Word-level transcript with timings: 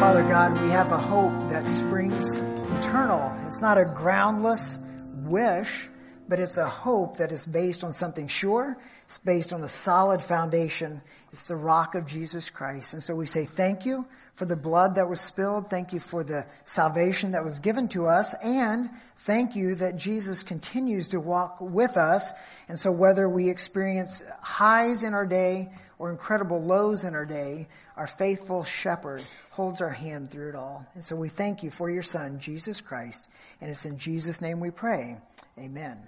Father 0.00 0.22
God, 0.22 0.58
we 0.62 0.70
have 0.70 0.92
a 0.92 0.96
hope 0.96 1.50
that 1.50 1.70
springs 1.70 2.38
eternal. 2.78 3.30
It's 3.46 3.60
not 3.60 3.76
a 3.76 3.84
groundless 3.84 4.78
wish, 5.12 5.90
but 6.26 6.40
it's 6.40 6.56
a 6.56 6.66
hope 6.66 7.18
that 7.18 7.32
is 7.32 7.44
based 7.44 7.84
on 7.84 7.92
something 7.92 8.26
sure. 8.26 8.78
It's 9.04 9.18
based 9.18 9.52
on 9.52 9.62
a 9.62 9.68
solid 9.68 10.22
foundation. 10.22 11.02
It's 11.32 11.44
the 11.44 11.54
rock 11.54 11.94
of 11.94 12.06
Jesus 12.06 12.48
Christ. 12.48 12.94
And 12.94 13.02
so 13.02 13.14
we 13.14 13.26
say 13.26 13.44
thank 13.44 13.84
you 13.84 14.06
for 14.32 14.46
the 14.46 14.56
blood 14.56 14.94
that 14.94 15.10
was 15.10 15.20
spilled. 15.20 15.68
Thank 15.68 15.92
you 15.92 16.00
for 16.00 16.24
the 16.24 16.46
salvation 16.64 17.32
that 17.32 17.44
was 17.44 17.60
given 17.60 17.86
to 17.88 18.06
us. 18.06 18.34
And 18.42 18.88
thank 19.18 19.54
you 19.54 19.74
that 19.74 19.98
Jesus 19.98 20.42
continues 20.42 21.08
to 21.08 21.20
walk 21.20 21.58
with 21.60 21.98
us. 21.98 22.32
And 22.68 22.78
so 22.78 22.90
whether 22.90 23.28
we 23.28 23.50
experience 23.50 24.24
highs 24.40 25.02
in 25.02 25.12
our 25.12 25.26
day 25.26 25.68
or 25.98 26.10
incredible 26.10 26.62
lows 26.62 27.04
in 27.04 27.14
our 27.14 27.26
day, 27.26 27.68
our 28.00 28.06
faithful 28.06 28.64
shepherd 28.64 29.22
holds 29.50 29.82
our 29.82 29.90
hand 29.90 30.30
through 30.30 30.48
it 30.48 30.54
all. 30.54 30.86
And 30.94 31.04
so 31.04 31.16
we 31.16 31.28
thank 31.28 31.62
you 31.62 31.68
for 31.68 31.90
your 31.90 32.02
son, 32.02 32.40
Jesus 32.40 32.80
Christ. 32.80 33.28
And 33.60 33.70
it's 33.70 33.84
in 33.84 33.98
Jesus' 33.98 34.40
name 34.40 34.58
we 34.58 34.70
pray. 34.70 35.18
Amen. 35.58 35.98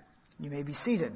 You 0.40 0.48
may 0.48 0.62
be 0.62 0.72
seated. 0.72 1.14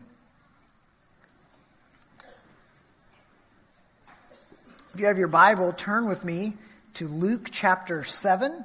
If 4.93 5.01
you 5.01 5.07
have 5.07 5.17
your 5.17 5.29
Bible, 5.29 5.73
turn 5.73 6.11
with 6.11 6.27
me 6.27 6.53
to 6.97 7.09
Luke 7.09 7.49
chapter 7.51 8.05
7. 8.05 8.63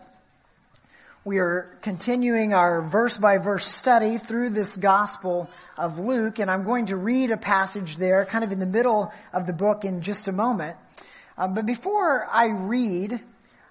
We 1.24 1.38
are 1.38 1.78
continuing 1.82 2.54
our 2.54 2.82
verse 2.82 3.16
by 3.16 3.38
verse 3.38 3.66
study 3.66 4.18
through 4.18 4.50
this 4.50 4.76
gospel 4.76 5.50
of 5.78 5.98
Luke, 5.98 6.40
and 6.40 6.52
I'm 6.52 6.66
going 6.66 6.88
to 6.88 6.98
read 6.98 7.32
a 7.32 7.38
passage 7.38 7.96
there, 7.96 8.26
kind 8.26 8.44
of 8.44 8.52
in 8.52 8.60
the 8.60 8.66
middle 8.66 9.14
of 9.32 9.48
the 9.48 9.54
book 9.54 9.86
in 9.86 10.02
just 10.02 10.28
a 10.28 10.34
moment. 10.34 10.76
Uh, 11.42 11.48
but 11.48 11.66
before 11.66 12.28
I 12.32 12.50
read, 12.50 13.20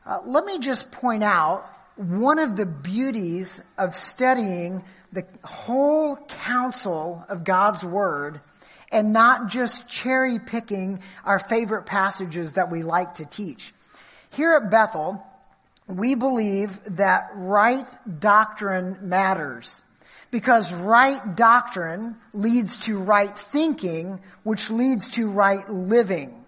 uh, 0.05 0.19
let 0.27 0.45
me 0.45 0.59
just 0.59 0.91
point 0.91 1.23
out 1.23 1.71
one 1.95 2.41
of 2.41 2.57
the 2.57 2.67
beauties 2.67 3.65
of 3.79 3.95
studying 3.95 4.83
the 5.13 5.25
whole 5.45 6.17
counsel 6.17 7.25
of 7.29 7.45
God's 7.45 7.85
Word 7.85 8.41
and 8.91 9.13
not 9.13 9.51
just 9.51 9.89
cherry 9.89 10.41
picking 10.41 11.01
our 11.25 11.39
favorite 11.39 11.87
passages 11.87 12.55
that 12.55 12.73
we 12.73 12.83
like 12.83 13.15
to 13.15 13.25
teach. 13.25 13.73
Here 14.31 14.55
at 14.55 14.69
Bethel, 14.69 15.25
we 15.87 16.17
believe 16.17 16.77
that 16.97 17.31
right 17.37 17.87
doctrine 18.19 18.99
matters 19.03 19.81
because 20.33 20.75
right 20.75 21.37
doctrine 21.37 22.17
leads 22.35 22.79
to 22.87 22.99
right 22.99 23.39
thinking, 23.39 24.19
which 24.43 24.73
leads 24.73 25.11
to 25.11 25.31
right 25.31 25.71
living. 25.71 26.40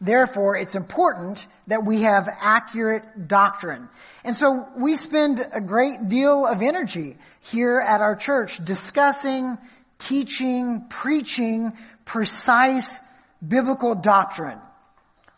Therefore, 0.00 0.56
it's 0.56 0.74
important 0.74 1.46
that 1.66 1.84
we 1.84 2.02
have 2.02 2.28
accurate 2.40 3.28
doctrine. 3.28 3.88
And 4.24 4.34
so 4.34 4.66
we 4.76 4.94
spend 4.94 5.40
a 5.52 5.60
great 5.60 6.08
deal 6.08 6.46
of 6.46 6.62
energy 6.62 7.18
here 7.40 7.78
at 7.80 8.00
our 8.00 8.16
church 8.16 8.64
discussing, 8.64 9.58
teaching, 9.98 10.86
preaching 10.88 11.72
precise 12.04 13.00
biblical 13.46 13.94
doctrine. 13.94 14.58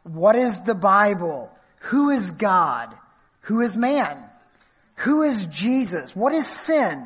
What 0.05 0.37
is 0.37 0.65
the 0.65 0.75
Bible? 0.75 1.51
Who 1.81 2.11
is 2.11 2.31
God? 2.33 2.95
Who 3.43 3.61
is 3.61 3.77
man? 3.77 4.17
Who 4.97 5.23
is 5.23 5.47
Jesus? 5.47 6.15
What 6.15 6.33
is 6.33 6.47
sin? 6.47 7.05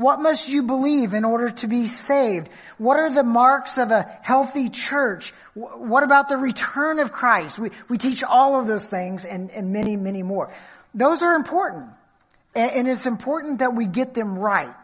What 0.00 0.18
must 0.18 0.48
you 0.48 0.62
believe 0.62 1.12
in 1.12 1.26
order 1.26 1.50
to 1.50 1.66
be 1.66 1.86
saved? 1.86 2.48
What 2.78 2.96
are 2.96 3.10
the 3.10 3.22
marks 3.22 3.76
of 3.76 3.90
a 3.90 4.04
healthy 4.22 4.70
church? 4.70 5.34
What 5.52 6.04
about 6.04 6.30
the 6.30 6.38
return 6.38 7.00
of 7.00 7.12
Christ? 7.12 7.58
We, 7.58 7.68
we 7.90 7.98
teach 7.98 8.24
all 8.24 8.58
of 8.58 8.66
those 8.66 8.88
things 8.88 9.26
and, 9.26 9.50
and 9.50 9.74
many, 9.74 9.96
many 9.96 10.22
more. 10.22 10.54
Those 10.94 11.20
are 11.22 11.34
important. 11.34 11.90
And, 12.54 12.88
it's 12.88 13.04
important 13.04 13.58
that 13.58 13.74
we 13.74 13.84
get 13.84 14.14
them 14.14 14.38
right 14.38 14.74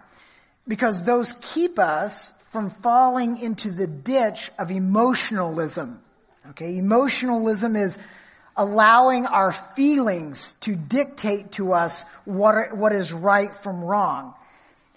because 0.68 1.02
those 1.02 1.32
keep 1.40 1.78
us 1.78 2.32
from 2.50 2.68
falling 2.68 3.40
into 3.40 3.70
the 3.70 3.86
ditch 3.86 4.50
of 4.58 4.70
emotionalism. 4.70 5.98
Okay, 6.50 6.76
emotionalism 6.76 7.74
is 7.74 7.98
allowing 8.54 9.24
our 9.24 9.50
feelings 9.50 10.52
to 10.60 10.76
dictate 10.76 11.52
to 11.52 11.72
us 11.72 12.02
what, 12.26 12.54
are, 12.54 12.74
what 12.74 12.92
is 12.92 13.14
right 13.14 13.54
from 13.54 13.82
wrong 13.82 14.34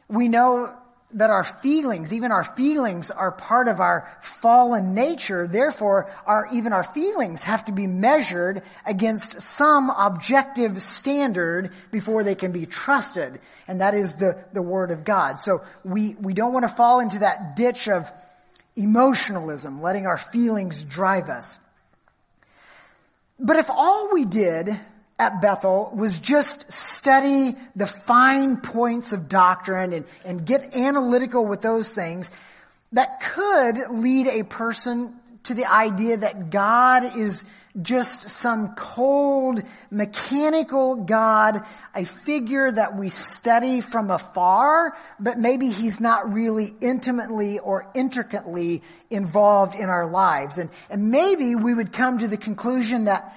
we 0.09 0.27
know 0.27 0.75
that 1.13 1.31
our 1.31 1.43
feelings, 1.43 2.13
even 2.13 2.31
our 2.31 2.43
feelings 2.43 3.09
are 3.09 3.31
part 3.31 3.67
of 3.67 3.79
our 3.79 4.07
fallen 4.21 4.93
nature. 4.93 5.47
Therefore, 5.47 6.11
our, 6.25 6.47
even 6.53 6.71
our 6.71 6.83
feelings 6.83 7.45
have 7.45 7.65
to 7.65 7.71
be 7.71 7.87
measured 7.87 8.61
against 8.85 9.41
some 9.41 9.89
objective 9.89 10.81
standard 10.81 11.71
before 11.91 12.23
they 12.23 12.35
can 12.35 12.51
be 12.51 12.67
trusted. 12.67 13.39
And 13.67 13.81
that 13.81 13.95
is 13.95 14.17
the, 14.17 14.37
the 14.53 14.61
Word 14.61 14.91
of 14.91 15.03
God. 15.03 15.39
So 15.39 15.63
we, 15.83 16.15
we 16.19 16.33
don't 16.33 16.53
want 16.53 16.67
to 16.67 16.73
fall 16.73 16.99
into 16.99 17.19
that 17.19 17.55
ditch 17.55 17.87
of 17.87 18.11
emotionalism, 18.75 19.81
letting 19.81 20.05
our 20.05 20.17
feelings 20.17 20.83
drive 20.83 21.29
us. 21.29 21.57
But 23.39 23.55
if 23.55 23.69
all 23.69 24.13
we 24.13 24.25
did 24.25 24.69
at 25.19 25.41
Bethel 25.41 25.91
was 25.93 26.17
just 26.17 26.71
study 26.71 27.55
the 27.75 27.85
fine 27.85 28.57
points 28.57 29.11
of 29.11 29.27
doctrine 29.27 29.93
and, 29.93 30.05
and 30.23 30.45
get 30.45 30.75
analytical 30.75 31.45
with 31.45 31.61
those 31.61 31.93
things, 31.93 32.31
that 32.93 33.21
could 33.21 33.91
lead 33.91 34.27
a 34.27 34.43
person 34.43 35.13
to 35.43 35.53
the 35.53 35.71
idea 35.71 36.17
that 36.17 36.49
God 36.49 37.17
is 37.17 37.43
just 37.81 38.29
some 38.29 38.75
cold, 38.75 39.61
mechanical 39.91 40.95
God, 40.95 41.61
a 41.93 42.03
figure 42.03 42.71
that 42.71 42.95
we 42.95 43.09
study 43.09 43.79
from 43.79 44.09
afar, 44.09 44.97
but 45.19 45.37
maybe 45.37 45.69
he's 45.69 46.01
not 46.01 46.33
really 46.33 46.67
intimately 46.81 47.59
or 47.59 47.89
intricately 47.93 48.81
involved 49.09 49.75
in 49.75 49.87
our 49.87 50.07
lives. 50.07 50.57
And, 50.57 50.69
and 50.89 51.11
maybe 51.11 51.55
we 51.55 51.73
would 51.73 51.93
come 51.93 52.19
to 52.19 52.27
the 52.27 52.37
conclusion 52.37 53.05
that 53.05 53.35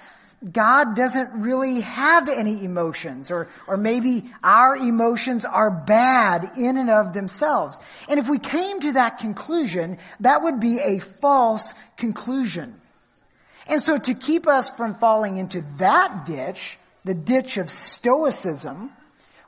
God 0.50 0.96
doesn't 0.96 1.40
really 1.40 1.82
have 1.82 2.28
any 2.28 2.64
emotions 2.64 3.30
or, 3.30 3.48
or 3.68 3.76
maybe 3.76 4.24
our 4.42 4.76
emotions 4.76 5.44
are 5.44 5.70
bad 5.70 6.58
in 6.58 6.78
and 6.78 6.90
of 6.90 7.12
themselves. 7.12 7.80
And 8.08 8.18
if 8.18 8.28
we 8.28 8.38
came 8.38 8.80
to 8.80 8.92
that 8.94 9.18
conclusion, 9.18 9.98
that 10.20 10.42
would 10.42 10.58
be 10.58 10.80
a 10.80 10.98
false 10.98 11.74
conclusion. 11.96 12.80
And 13.68 13.80
so 13.80 13.96
to 13.96 14.14
keep 14.14 14.48
us 14.48 14.70
from 14.70 14.94
falling 14.94 15.38
into 15.38 15.60
that 15.78 16.26
ditch, 16.26 16.78
the 17.04 17.14
ditch 17.14 17.56
of 17.56 17.70
stoicism, 17.70 18.90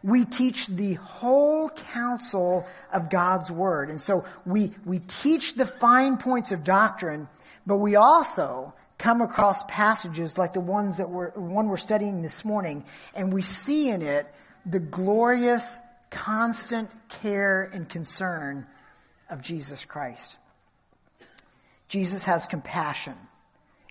we 0.05 0.25
teach 0.25 0.69
the 0.69 0.95
whole 0.95 1.71
counsel 1.71 2.67
of 2.93 3.11
God's 3.11 3.51
Word. 3.51 3.89
And 3.89 4.01
so 4.01 4.25
we, 4.45 4.73
we 4.85 5.01
teach 5.01 5.55
the 5.55 5.67
fine 5.67 6.19
points 6.19 6.53
of 6.53 6.63
doctrine, 6.63 7.27
but 7.67 7.79
we 7.79 7.97
also 7.97 8.75
come 9.05 9.21
across 9.21 9.63
passages 9.65 10.39
like 10.39 10.55
the 10.55 10.61
ones 10.61 10.97
that 10.97 11.11
we're, 11.11 11.29
one 11.33 11.69
we're 11.69 11.77
studying 11.77 12.23
this 12.23 12.43
morning, 12.43 12.83
and 13.15 13.35
we 13.35 13.43
see 13.43 13.91
in 13.91 14.01
it 14.01 14.27
the 14.65 14.81
glorious, 14.81 15.77
constant 16.09 16.91
care 17.21 17.69
and 17.75 17.87
concern 17.87 18.67
of 19.29 19.43
Jesus 19.43 19.85
Christ. 19.85 20.39
Jesus 21.87 22.25
has 22.25 22.47
compassion, 22.47 23.13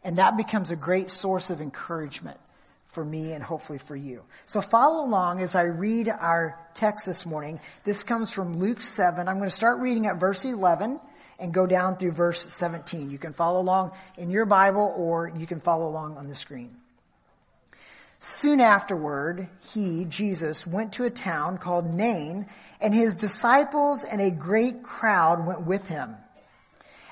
and 0.03 0.17
that 0.17 0.35
becomes 0.35 0.71
a 0.71 0.75
great 0.75 1.11
source 1.11 1.51
of 1.51 1.61
encouragement 1.61 2.39
for 2.87 3.05
me 3.05 3.33
and 3.33 3.43
hopefully 3.43 3.77
for 3.77 3.95
you. 3.95 4.23
So 4.45 4.61
follow 4.61 5.05
along 5.05 5.41
as 5.41 5.53
I 5.53 5.65
read 5.65 6.09
our 6.09 6.57
text 6.73 7.05
this 7.05 7.23
morning. 7.23 7.59
This 7.83 8.03
comes 8.03 8.31
from 8.31 8.57
Luke 8.57 8.81
7. 8.81 9.27
I'm 9.27 9.37
going 9.37 9.47
to 9.47 9.55
start 9.55 9.79
reading 9.79 10.07
at 10.07 10.19
verse 10.19 10.43
11 10.43 10.99
and 11.43 11.53
go 11.53 11.67
down 11.67 11.97
through 11.97 12.13
verse 12.13 12.39
17. 12.53 13.11
You 13.11 13.17
can 13.17 13.33
follow 13.33 13.59
along 13.59 13.91
in 14.17 14.31
your 14.31 14.45
Bible 14.45 14.93
or 14.97 15.31
you 15.37 15.45
can 15.45 15.59
follow 15.59 15.87
along 15.87 16.15
on 16.17 16.29
the 16.29 16.35
screen. 16.35 16.77
Soon 18.21 18.61
afterward, 18.61 19.49
he, 19.73 20.05
Jesus, 20.05 20.65
went 20.65 20.93
to 20.93 21.03
a 21.03 21.09
town 21.09 21.57
called 21.57 21.85
Nain, 21.85 22.47
and 22.79 22.93
his 22.93 23.15
disciples 23.15 24.05
and 24.05 24.21
a 24.21 24.31
great 24.31 24.81
crowd 24.81 25.45
went 25.45 25.63
with 25.63 25.89
him. 25.89 26.15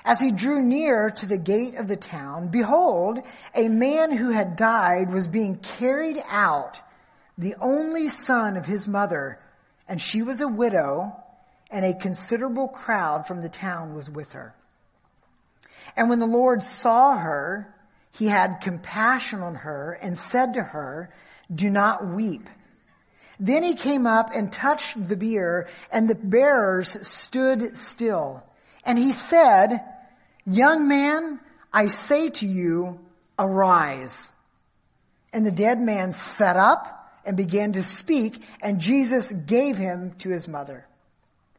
As 0.06 0.18
he 0.18 0.30
drew 0.30 0.62
near 0.62 1.10
to 1.10 1.26
the 1.26 1.36
gate 1.36 1.74
of 1.74 1.86
the 1.86 1.98
town, 1.98 2.48
behold, 2.48 3.18
a 3.54 3.68
man 3.68 4.16
who 4.16 4.30
had 4.30 4.56
died 4.56 5.10
was 5.10 5.26
being 5.26 5.56
carried 5.56 6.16
out, 6.30 6.80
the 7.36 7.56
only 7.60 8.08
son 8.08 8.56
of 8.56 8.64
his 8.64 8.88
mother, 8.88 9.38
and 9.86 10.00
she 10.00 10.22
was 10.22 10.40
a 10.40 10.48
widow, 10.48 11.21
and 11.72 11.84
a 11.84 11.94
considerable 11.94 12.68
crowd 12.68 13.26
from 13.26 13.42
the 13.42 13.48
town 13.48 13.94
was 13.94 14.10
with 14.10 14.34
her. 14.34 14.54
And 15.96 16.08
when 16.08 16.20
the 16.20 16.26
Lord 16.26 16.62
saw 16.62 17.16
her, 17.16 17.74
he 18.12 18.26
had 18.26 18.60
compassion 18.60 19.40
on 19.40 19.56
her 19.56 19.98
and 20.00 20.16
said 20.16 20.54
to 20.54 20.62
her, 20.62 21.10
do 21.52 21.70
not 21.70 22.06
weep. 22.06 22.48
Then 23.40 23.62
he 23.62 23.74
came 23.74 24.06
up 24.06 24.30
and 24.34 24.52
touched 24.52 25.08
the 25.08 25.16
bier 25.16 25.68
and 25.90 26.08
the 26.08 26.14
bearers 26.14 27.06
stood 27.08 27.76
still. 27.78 28.44
And 28.84 28.98
he 28.98 29.12
said, 29.12 29.82
young 30.46 30.88
man, 30.88 31.40
I 31.72 31.86
say 31.86 32.30
to 32.30 32.46
you, 32.46 33.00
arise. 33.38 34.30
And 35.32 35.46
the 35.46 35.50
dead 35.50 35.80
man 35.80 36.12
sat 36.12 36.56
up 36.56 36.98
and 37.24 37.36
began 37.36 37.72
to 37.72 37.82
speak, 37.82 38.42
and 38.60 38.80
Jesus 38.80 39.32
gave 39.32 39.78
him 39.78 40.12
to 40.18 40.28
his 40.28 40.48
mother. 40.48 40.86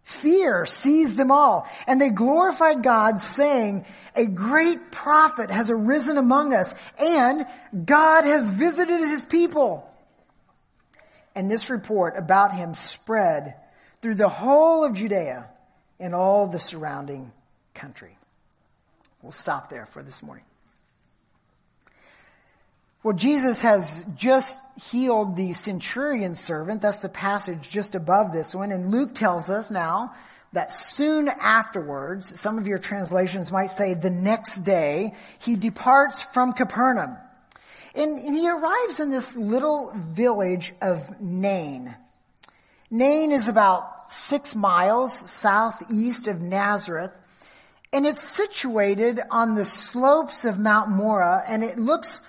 Fear 0.03 0.65
seized 0.65 1.17
them 1.17 1.31
all, 1.31 1.67
and 1.87 1.99
they 1.99 2.09
glorified 2.09 2.83
God, 2.83 3.19
saying, 3.19 3.85
A 4.15 4.25
great 4.25 4.91
prophet 4.91 5.49
has 5.49 5.69
arisen 5.69 6.17
among 6.17 6.53
us, 6.53 6.75
and 6.99 7.45
God 7.85 8.25
has 8.25 8.49
visited 8.49 8.99
his 8.99 9.25
people. 9.25 9.89
And 11.35 11.49
this 11.49 11.69
report 11.69 12.15
about 12.17 12.53
him 12.53 12.73
spread 12.73 13.55
through 14.01 14.15
the 14.15 14.29
whole 14.29 14.83
of 14.83 14.93
Judea 14.93 15.49
and 15.99 16.13
all 16.13 16.47
the 16.47 16.59
surrounding 16.59 17.31
country. 17.73 18.17
We'll 19.21 19.31
stop 19.31 19.69
there 19.69 19.85
for 19.85 20.03
this 20.03 20.21
morning. 20.21 20.43
Well, 23.03 23.15
Jesus 23.15 23.61
has 23.63 24.05
just 24.15 24.57
healed 24.81 25.35
the 25.35 25.51
centurion 25.51 26.35
servant. 26.35 26.81
That's 26.81 27.01
the 27.01 27.09
passage 27.09 27.69
just 27.69 27.95
above 27.95 28.31
this 28.31 28.55
one. 28.55 28.71
And 28.71 28.91
Luke 28.91 29.13
tells 29.13 29.49
us 29.49 29.69
now 29.69 30.13
that 30.53 30.71
soon 30.71 31.27
afterwards, 31.27 32.39
some 32.39 32.57
of 32.57 32.65
your 32.65 32.79
translations 32.79 33.51
might 33.51 33.71
say 33.71 33.93
the 33.93 34.09
next 34.09 34.59
day, 34.59 35.15
he 35.39 35.57
departs 35.57 36.23
from 36.23 36.53
Capernaum. 36.53 37.17
And, 37.93 38.17
and 38.19 38.35
he 38.35 38.49
arrives 38.49 39.01
in 39.01 39.11
this 39.11 39.35
little 39.35 39.91
village 39.95 40.73
of 40.81 41.19
Nain. 41.19 41.93
Nain 42.89 43.33
is 43.33 43.49
about 43.49 44.11
six 44.11 44.55
miles 44.55 45.13
southeast 45.13 46.27
of 46.27 46.39
Nazareth. 46.39 47.11
And 47.91 48.05
it's 48.05 48.23
situated 48.23 49.19
on 49.29 49.55
the 49.55 49.65
slopes 49.65 50.45
of 50.45 50.57
Mount 50.57 50.89
Moreh 50.89 51.43
and 51.47 51.63
it 51.65 51.77
looks 51.77 52.21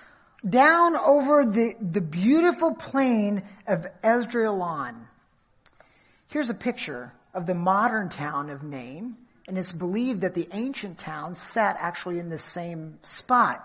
down 0.47 0.95
over 0.95 1.45
the, 1.45 1.75
the 1.81 2.01
beautiful 2.01 2.75
plain 2.75 3.43
of 3.67 3.87
Esdraelon. 4.03 4.95
Here's 6.27 6.49
a 6.49 6.55
picture 6.55 7.13
of 7.33 7.47
the 7.47 7.55
modern 7.55 8.09
town 8.09 8.49
of 8.49 8.63
Nain, 8.63 9.15
and 9.47 9.57
it's 9.57 9.71
believed 9.71 10.21
that 10.21 10.33
the 10.33 10.47
ancient 10.53 10.97
town 10.97 11.35
sat 11.35 11.77
actually 11.79 12.19
in 12.19 12.29
the 12.29 12.37
same 12.37 12.99
spot. 13.03 13.63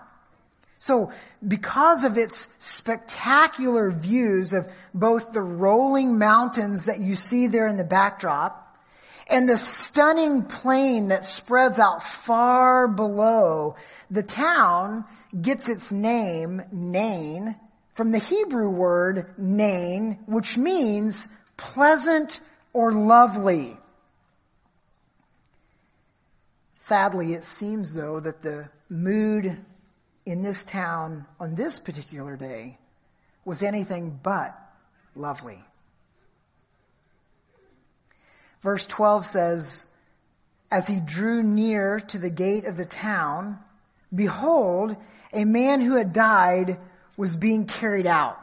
So, 0.79 1.11
because 1.47 2.03
of 2.03 2.17
its 2.17 2.57
spectacular 2.65 3.91
views 3.91 4.53
of 4.53 4.67
both 4.95 5.31
the 5.31 5.41
rolling 5.41 6.17
mountains 6.17 6.85
that 6.85 6.99
you 6.99 7.15
see 7.15 7.47
there 7.47 7.67
in 7.67 7.77
the 7.77 7.83
backdrop 7.83 8.75
and 9.27 9.47
the 9.47 9.57
stunning 9.57 10.43
plain 10.43 11.09
that 11.09 11.23
spreads 11.23 11.77
out 11.77 12.01
far 12.01 12.87
below, 12.87 13.75
the 14.09 14.23
town 14.23 15.05
gets 15.39 15.69
its 15.69 15.91
name, 15.91 16.61
Nain, 16.71 17.55
from 17.93 18.11
the 18.11 18.19
Hebrew 18.19 18.69
word 18.69 19.27
Nain, 19.37 20.19
which 20.25 20.57
means 20.57 21.27
pleasant 21.57 22.39
or 22.73 22.91
lovely. 22.91 23.77
Sadly, 26.75 27.33
it 27.33 27.43
seems 27.43 27.93
though 27.93 28.19
that 28.19 28.41
the 28.41 28.69
mood 28.89 29.57
in 30.25 30.41
this 30.41 30.65
town 30.65 31.25
on 31.39 31.55
this 31.55 31.79
particular 31.79 32.35
day 32.35 32.77
was 33.45 33.63
anything 33.63 34.19
but 34.23 34.57
lovely. 35.15 35.63
Verse 38.61 38.85
12 38.85 39.25
says, 39.25 39.85
As 40.71 40.87
he 40.87 40.99
drew 40.99 41.41
near 41.43 41.99
to 41.99 42.19
the 42.19 42.29
gate 42.29 42.65
of 42.65 42.77
the 42.77 42.85
town, 42.85 43.59
behold, 44.13 44.95
a 45.33 45.45
man 45.45 45.81
who 45.81 45.95
had 45.95 46.13
died 46.13 46.77
was 47.17 47.35
being 47.35 47.65
carried 47.65 48.07
out. 48.07 48.37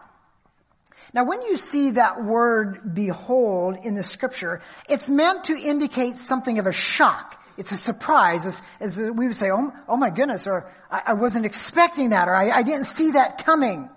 Now 1.14 1.24
when 1.24 1.42
you 1.42 1.56
see 1.56 1.92
that 1.92 2.22
word 2.22 2.94
behold 2.94 3.78
in 3.82 3.94
the 3.94 4.02
scripture, 4.02 4.60
it's 4.88 5.08
meant 5.08 5.44
to 5.44 5.58
indicate 5.58 6.16
something 6.16 6.58
of 6.58 6.66
a 6.66 6.72
shock. 6.72 7.34
It's 7.56 7.72
a 7.72 7.76
surprise, 7.76 8.46
as, 8.46 8.62
as 8.78 8.98
we 8.98 9.26
would 9.26 9.34
say, 9.34 9.50
oh, 9.50 9.72
oh 9.88 9.96
my 9.96 10.10
goodness, 10.10 10.46
or 10.46 10.70
I, 10.90 11.02
I 11.08 11.12
wasn't 11.14 11.44
expecting 11.44 12.10
that, 12.10 12.28
or 12.28 12.36
I, 12.36 12.50
I 12.50 12.62
didn't 12.62 12.84
see 12.84 13.12
that 13.12 13.44
coming. 13.44 13.88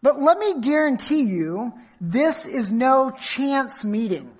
But 0.00 0.20
let 0.20 0.38
me 0.38 0.60
guarantee 0.60 1.22
you, 1.22 1.72
this 2.00 2.46
is 2.46 2.70
no 2.70 3.10
chance 3.10 3.84
meeting. 3.84 4.30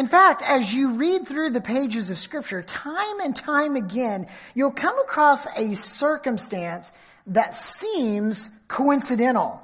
In 0.00 0.06
fact, 0.06 0.40
as 0.40 0.74
you 0.74 0.92
read 0.92 1.28
through 1.28 1.50
the 1.50 1.60
pages 1.60 2.10
of 2.10 2.16
scripture, 2.16 2.62
time 2.62 3.20
and 3.20 3.36
time 3.36 3.76
again, 3.76 4.28
you'll 4.54 4.70
come 4.70 4.98
across 4.98 5.46
a 5.58 5.76
circumstance 5.76 6.94
that 7.26 7.54
seems 7.54 8.48
coincidental. 8.66 9.60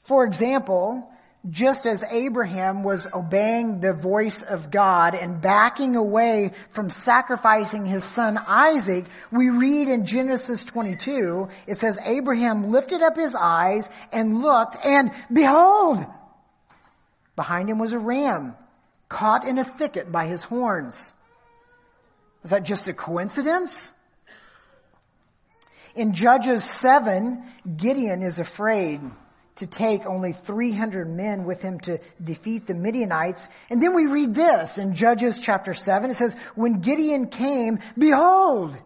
For 0.00 0.24
example, 0.24 1.08
just 1.48 1.86
as 1.86 2.02
Abraham 2.10 2.82
was 2.82 3.06
obeying 3.14 3.78
the 3.78 3.92
voice 3.92 4.42
of 4.42 4.72
God 4.72 5.14
and 5.14 5.40
backing 5.40 5.94
away 5.94 6.50
from 6.70 6.90
sacrificing 6.90 7.86
his 7.86 8.02
son 8.02 8.36
Isaac, 8.48 9.04
we 9.30 9.50
read 9.50 9.86
in 9.86 10.04
Genesis 10.04 10.64
22, 10.64 11.48
it 11.68 11.76
says, 11.76 12.00
Abraham 12.04 12.72
lifted 12.72 13.02
up 13.02 13.16
his 13.16 13.36
eyes 13.36 13.88
and 14.10 14.42
looked 14.42 14.84
and 14.84 15.12
behold, 15.32 16.04
behind 17.36 17.70
him 17.70 17.78
was 17.78 17.92
a 17.92 18.00
ram 18.00 18.56
caught 19.12 19.46
in 19.46 19.58
a 19.58 19.64
thicket 19.64 20.10
by 20.10 20.26
his 20.26 20.42
horns. 20.42 21.12
Was 22.40 22.50
that 22.50 22.64
just 22.64 22.88
a 22.88 22.94
coincidence? 22.94 23.96
In 25.94 26.14
Judges 26.14 26.64
7, 26.64 27.44
Gideon 27.76 28.22
is 28.22 28.40
afraid 28.40 29.00
to 29.56 29.66
take 29.66 30.06
only 30.06 30.32
300 30.32 31.06
men 31.06 31.44
with 31.44 31.60
him 31.60 31.78
to 31.80 32.00
defeat 32.24 32.66
the 32.66 32.74
Midianites. 32.74 33.50
And 33.68 33.82
then 33.82 33.94
we 33.94 34.06
read 34.06 34.34
this 34.34 34.78
in 34.78 34.96
Judges 34.96 35.38
chapter 35.40 35.74
7. 35.74 36.10
It 36.10 36.14
says, 36.14 36.34
when 36.54 36.80
Gideon 36.80 37.28
came, 37.28 37.80
behold, 37.96 38.76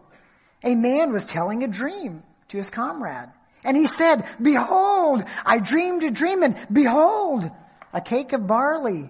a 0.61 0.75
man 0.75 1.13
was 1.13 1.25
telling 1.25 1.63
a 1.63 1.69
dream 1.69 2.21
to 2.49 2.57
his 2.57 2.69
comrade. 2.69 3.29
And 3.63 3.77
he 3.77 3.85
said, 3.85 4.25
behold, 4.41 5.23
I 5.45 5.59
dreamed 5.59 6.03
a 6.03 6.11
dream 6.11 6.43
and 6.43 6.57
behold, 6.71 7.49
a 7.93 8.01
cake 8.01 8.33
of 8.33 8.45
barley 8.45 9.09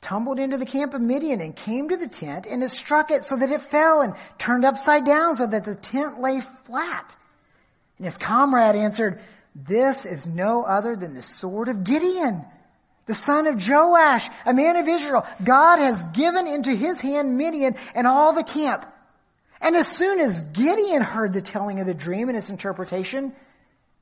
tumbled 0.00 0.38
into 0.38 0.56
the 0.56 0.66
camp 0.66 0.94
of 0.94 1.00
Midian 1.00 1.40
and 1.40 1.54
came 1.54 1.88
to 1.88 1.96
the 1.96 2.08
tent 2.08 2.46
and 2.46 2.62
it 2.62 2.70
struck 2.70 3.10
it 3.10 3.24
so 3.24 3.36
that 3.36 3.50
it 3.50 3.60
fell 3.60 4.00
and 4.00 4.14
turned 4.38 4.64
upside 4.64 5.04
down 5.04 5.34
so 5.36 5.46
that 5.46 5.64
the 5.64 5.74
tent 5.74 6.20
lay 6.20 6.40
flat. 6.40 7.16
And 7.98 8.06
his 8.06 8.16
comrade 8.16 8.76
answered, 8.76 9.20
this 9.54 10.06
is 10.06 10.26
no 10.26 10.64
other 10.64 10.96
than 10.96 11.14
the 11.14 11.22
sword 11.22 11.68
of 11.68 11.84
Gideon, 11.84 12.44
the 13.06 13.14
son 13.14 13.46
of 13.46 13.56
Joash, 13.66 14.28
a 14.46 14.54
man 14.54 14.76
of 14.76 14.88
Israel. 14.88 15.26
God 15.42 15.78
has 15.80 16.04
given 16.04 16.46
into 16.46 16.72
his 16.72 17.00
hand 17.00 17.36
Midian 17.36 17.74
and 17.94 18.06
all 18.06 18.32
the 18.32 18.44
camp. 18.44 18.86
And 19.60 19.76
as 19.76 19.88
soon 19.88 20.20
as 20.20 20.42
Gideon 20.42 21.02
heard 21.02 21.32
the 21.32 21.42
telling 21.42 21.80
of 21.80 21.86
the 21.86 21.94
dream 21.94 22.28
and 22.28 22.38
its 22.38 22.48
interpretation, 22.48 23.34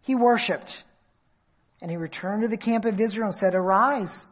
he 0.03 0.15
worshiped. 0.15 0.85
And 1.81 1.91
he 1.91 1.97
returned 1.97 2.43
to 2.43 2.49
the 2.49 2.57
camp 2.57 2.85
of 2.85 3.01
Israel 3.01 3.29
and 3.29 3.35
said, 3.35 3.55
Arise, 3.55 4.27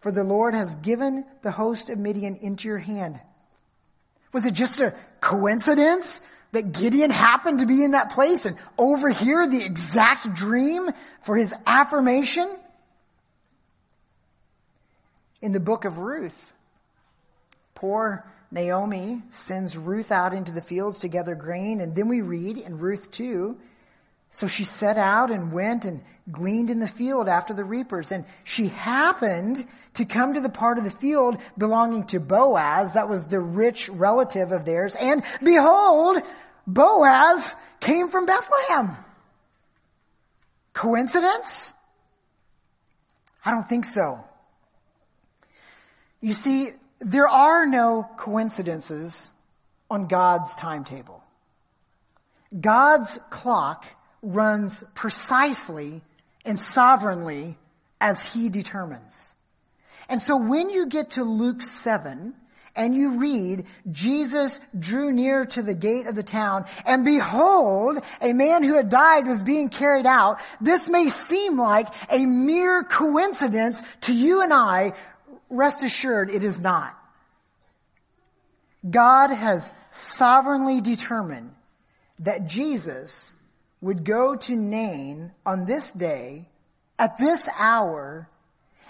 for 0.00 0.12
the 0.12 0.24
Lord 0.24 0.54
has 0.54 0.76
given 0.76 1.24
the 1.42 1.50
host 1.50 1.90
of 1.90 1.98
Midian 1.98 2.36
into 2.36 2.68
your 2.68 2.78
hand. 2.78 3.20
Was 4.32 4.46
it 4.46 4.54
just 4.54 4.80
a 4.80 4.94
coincidence 5.20 6.20
that 6.52 6.72
Gideon 6.72 7.10
happened 7.10 7.60
to 7.60 7.66
be 7.66 7.84
in 7.84 7.92
that 7.92 8.10
place 8.10 8.46
and 8.46 8.56
overhear 8.78 9.46
the 9.46 9.64
exact 9.64 10.32
dream 10.34 10.88
for 11.22 11.36
his 11.36 11.54
affirmation? 11.66 12.48
In 15.40 15.52
the 15.52 15.60
book 15.60 15.84
of 15.84 15.98
Ruth, 15.98 16.52
poor 17.74 18.24
Naomi 18.50 19.22
sends 19.30 19.76
Ruth 19.76 20.10
out 20.10 20.32
into 20.32 20.52
the 20.52 20.60
fields 20.60 21.00
to 21.00 21.08
gather 21.08 21.34
grain, 21.34 21.80
and 21.80 21.94
then 21.94 22.08
we 22.08 22.22
read 22.22 22.58
in 22.58 22.78
Ruth 22.78 23.10
2, 23.10 23.56
so 24.30 24.46
she 24.46 24.64
set 24.64 24.96
out 24.96 25.30
and 25.30 25.52
went 25.52 25.84
and 25.84 26.02
gleaned 26.30 26.70
in 26.70 26.80
the 26.80 26.88
field 26.88 27.28
after 27.28 27.54
the 27.54 27.64
reapers, 27.64 28.10
and 28.10 28.24
she 28.44 28.68
happened 28.68 29.64
to 29.98 30.04
come 30.04 30.34
to 30.34 30.40
the 30.40 30.48
part 30.48 30.78
of 30.78 30.84
the 30.84 30.90
field 30.90 31.38
belonging 31.56 32.04
to 32.06 32.20
Boaz, 32.20 32.94
that 32.94 33.08
was 33.08 33.26
the 33.26 33.40
rich 33.40 33.88
relative 33.88 34.52
of 34.52 34.64
theirs, 34.64 34.96
and 35.00 35.22
behold, 35.42 36.22
Boaz 36.66 37.54
came 37.80 38.08
from 38.08 38.26
Bethlehem. 38.26 38.96
Coincidence? 40.72 41.72
I 43.44 43.50
don't 43.50 43.64
think 43.64 43.84
so. 43.84 44.24
You 46.20 46.32
see, 46.32 46.70
there 47.00 47.28
are 47.28 47.66
no 47.66 48.08
coincidences 48.16 49.30
on 49.90 50.06
God's 50.06 50.54
timetable. 50.56 51.22
God's 52.60 53.18
clock 53.30 53.84
runs 54.22 54.84
precisely 54.94 56.02
and 56.44 56.58
sovereignly 56.58 57.56
as 58.00 58.32
he 58.32 58.48
determines. 58.48 59.34
And 60.08 60.20
so 60.20 60.36
when 60.36 60.70
you 60.70 60.86
get 60.86 61.12
to 61.12 61.24
Luke 61.24 61.62
7 61.62 62.34
and 62.76 62.96
you 62.96 63.18
read, 63.18 63.66
Jesus 63.90 64.60
drew 64.78 65.12
near 65.12 65.44
to 65.46 65.62
the 65.62 65.74
gate 65.74 66.06
of 66.06 66.14
the 66.14 66.22
town, 66.22 66.64
and 66.86 67.04
behold, 67.04 67.98
a 68.20 68.32
man 68.32 68.62
who 68.62 68.74
had 68.74 68.88
died 68.88 69.26
was 69.26 69.42
being 69.42 69.68
carried 69.68 70.06
out. 70.06 70.38
This 70.60 70.88
may 70.88 71.08
seem 71.08 71.58
like 71.58 71.88
a 72.10 72.24
mere 72.24 72.84
coincidence 72.84 73.82
to 74.02 74.14
you 74.14 74.42
and 74.42 74.52
I. 74.52 74.92
Rest 75.50 75.82
assured, 75.82 76.30
it 76.30 76.44
is 76.44 76.60
not. 76.60 76.94
God 78.88 79.30
has 79.30 79.72
sovereignly 79.90 80.80
determined 80.80 81.54
that 82.20 82.46
Jesus 82.46 83.36
would 83.80 84.04
go 84.04 84.36
to 84.36 84.56
Nain 84.56 85.32
on 85.44 85.64
this 85.64 85.92
day, 85.92 86.48
at 86.98 87.18
this 87.18 87.48
hour, 87.58 88.28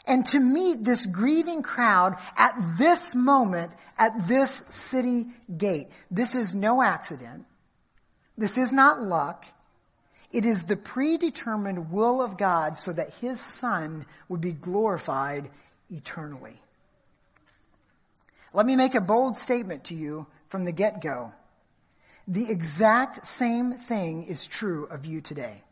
and 0.08 0.26
to 0.26 0.40
meet 0.40 0.84
this 0.84 1.06
grieving 1.06 1.62
crowd 1.62 2.16
at 2.36 2.54
this 2.78 3.14
moment 3.14 3.70
at 3.98 4.26
this 4.26 4.64
city 4.70 5.26
gate. 5.56 5.88
This 6.10 6.34
is 6.34 6.54
no 6.54 6.82
accident. 6.82 7.44
This 8.36 8.56
is 8.56 8.72
not 8.72 9.00
luck. 9.00 9.44
It 10.32 10.44
is 10.44 10.64
the 10.64 10.76
predetermined 10.76 11.90
will 11.90 12.22
of 12.22 12.38
God 12.38 12.78
so 12.78 12.92
that 12.92 13.14
his 13.14 13.40
son 13.40 14.06
would 14.28 14.40
be 14.40 14.52
glorified 14.52 15.50
eternally. 15.90 16.60
Let 18.52 18.66
me 18.66 18.76
make 18.76 18.94
a 18.94 19.00
bold 19.00 19.36
statement 19.36 19.84
to 19.84 19.94
you 19.94 20.26
from 20.48 20.64
the 20.64 20.72
get-go. 20.72 21.32
The 22.26 22.50
exact 22.50 23.26
same 23.26 23.72
thing 23.72 24.24
is 24.24 24.46
true 24.46 24.86
of 24.86 25.06
you 25.06 25.20
today. 25.20 25.62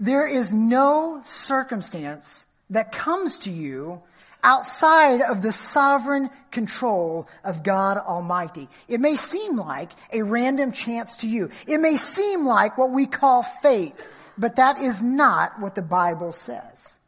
There 0.00 0.26
is 0.26 0.52
no 0.52 1.22
circumstance 1.24 2.46
that 2.70 2.92
comes 2.92 3.38
to 3.38 3.50
you 3.50 4.02
outside 4.42 5.20
of 5.20 5.42
the 5.42 5.52
sovereign 5.52 6.30
control 6.50 7.28
of 7.44 7.62
God 7.62 7.96
Almighty. 7.96 8.68
It 8.88 9.00
may 9.00 9.16
seem 9.16 9.56
like 9.56 9.90
a 10.12 10.22
random 10.22 10.72
chance 10.72 11.18
to 11.18 11.28
you. 11.28 11.50
It 11.66 11.78
may 11.78 11.96
seem 11.96 12.44
like 12.46 12.76
what 12.76 12.90
we 12.90 13.06
call 13.06 13.42
fate, 13.42 14.06
but 14.36 14.56
that 14.56 14.80
is 14.80 15.02
not 15.02 15.60
what 15.60 15.74
the 15.74 15.82
Bible 15.82 16.32
says. 16.32 16.98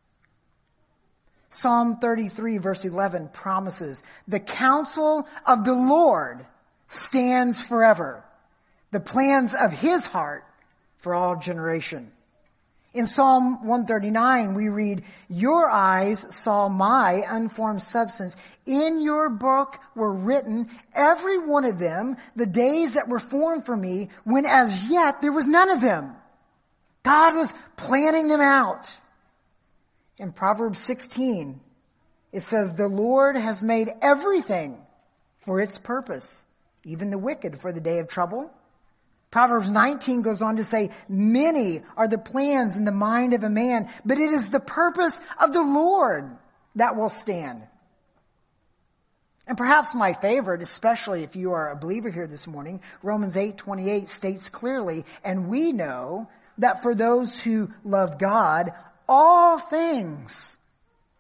Psalm 1.51 1.97
33 1.97 2.59
verse 2.59 2.85
11 2.85 3.29
promises, 3.29 4.03
the 4.27 4.41
counsel 4.41 5.27
of 5.47 5.65
the 5.65 5.75
Lord 5.75 6.45
stands 6.89 7.63
forever. 7.63 8.25
The 8.91 9.01
plans 9.01 9.55
of 9.55 9.73
his 9.73 10.07
heart 10.07 10.45
for 10.99 11.15
all 11.15 11.37
generation. 11.37 12.11
In 12.95 13.09
Psalm 13.09 13.67
139, 13.67 14.55
we 14.55 14.69
read, 14.69 15.03
Your 15.29 15.69
eyes 15.69 16.21
saw 16.33 16.69
my 16.69 17.25
unformed 17.29 17.83
substance. 17.83 18.37
In 18.67 19.01
your 19.01 19.29
book 19.29 19.81
were 19.97 20.13
written, 20.13 20.69
every 20.95 21.39
one 21.39 21.65
of 21.65 21.81
them, 21.81 22.17
the 22.37 22.47
days 22.47 22.95
that 22.95 23.09
were 23.09 23.19
formed 23.19 23.67
for 23.67 23.77
me, 23.77 24.11
when 24.23 24.47
as 24.47 24.89
yet 24.89 25.21
there 25.21 25.33
was 25.33 25.49
none 25.49 25.71
of 25.71 25.81
them. 25.81 26.15
God 27.03 27.35
was 27.35 27.53
planning 27.77 28.29
them 28.29 28.41
out. 28.41 28.97
In 30.17 30.31
Proverbs 30.31 30.79
16, 30.79 31.61
it 32.33 32.41
says, 32.41 32.77
The 32.77 32.87
Lord 32.87 33.37
has 33.37 33.61
made 33.61 33.91
everything 34.03 34.79
for 35.39 35.61
its 35.61 35.79
purpose, 35.79 36.47
even 36.85 37.11
the 37.11 37.19
wicked 37.19 37.59
for 37.59 37.73
the 37.73 37.81
day 37.81 37.99
of 37.99 38.07
trouble. 38.07 38.53
Proverbs 39.35 39.69
19 39.69 40.23
goes 40.23 40.43
on 40.43 40.59
to 40.59 40.63
say, 40.63 40.91
many 41.09 41.83
are 41.97 42.07
the 42.07 42.19
plans 42.19 42.77
in 42.77 42.85
the 42.85 42.93
mind 42.93 43.35
of 43.35 43.43
a 43.43 43.51
man, 43.51 43.89
but 44.05 44.17
it 44.17 44.31
is 44.31 44.53
the 44.53 44.61
purpose 44.61 45.21
of 45.41 45.53
the 45.53 45.61
Lord 45.61 46.31
that 46.77 46.95
will 46.95 47.09
stand. 47.09 47.65
And 49.49 49.59
perhaps 49.59 49.93
my 49.93 50.13
favorite, 50.13 50.63
especially 50.63 51.25
if 51.25 51.35
you 51.35 51.51
are 51.55 51.73
a 51.73 51.77
believer 51.77 52.11
here 52.11 52.29
this 52.29 52.47
morning, 52.47 52.81
Romans 53.03 53.37
8, 53.37 53.59
28 53.59 54.09
states 54.09 54.51
clearly, 54.51 55.05
and 55.25 55.49
we 55.49 55.73
know 55.73 56.29
that 56.59 56.85
for 56.85 56.95
those 56.95 57.43
who 57.43 57.73
love 57.83 58.21
God, 58.21 58.71
all 59.09 59.59
things, 59.59 60.57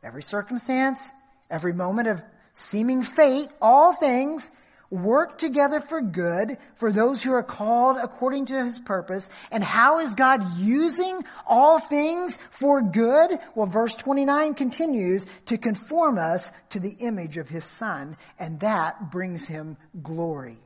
every 0.04 0.22
circumstance, 0.22 1.10
every 1.50 1.72
moment 1.72 2.06
of 2.06 2.22
seeming 2.52 3.02
fate, 3.02 3.48
all 3.60 3.92
things 3.92 4.52
work 4.94 5.38
together 5.38 5.80
for 5.80 6.00
good 6.00 6.56
for 6.76 6.92
those 6.92 7.22
who 7.22 7.32
are 7.32 7.42
called 7.42 7.96
according 8.00 8.46
to 8.46 8.64
his 8.64 8.78
purpose. 8.78 9.28
And 9.50 9.62
how 9.62 9.98
is 9.98 10.14
God 10.14 10.56
using 10.56 11.20
all 11.46 11.80
things 11.80 12.36
for 12.36 12.80
good? 12.80 13.38
Well, 13.54 13.66
verse 13.66 13.96
29 13.96 14.54
continues 14.54 15.26
to 15.46 15.58
conform 15.58 16.18
us 16.18 16.52
to 16.70 16.80
the 16.80 16.96
image 17.00 17.36
of 17.36 17.48
his 17.48 17.64
son, 17.64 18.16
and 18.38 18.60
that 18.60 19.10
brings 19.10 19.46
him 19.48 19.76
glory. 20.02 20.58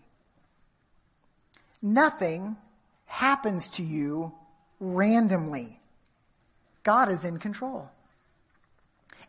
Nothing 1.80 2.56
happens 3.06 3.68
to 3.68 3.82
you 3.82 4.32
randomly. 4.78 5.80
God 6.82 7.10
is 7.10 7.24
in 7.24 7.38
control. 7.38 7.90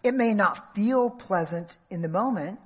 It 0.04 0.14
may 0.14 0.34
not 0.34 0.74
feel 0.76 1.10
pleasant 1.10 1.78
in 1.90 2.02
the 2.02 2.08
moment, 2.10 2.60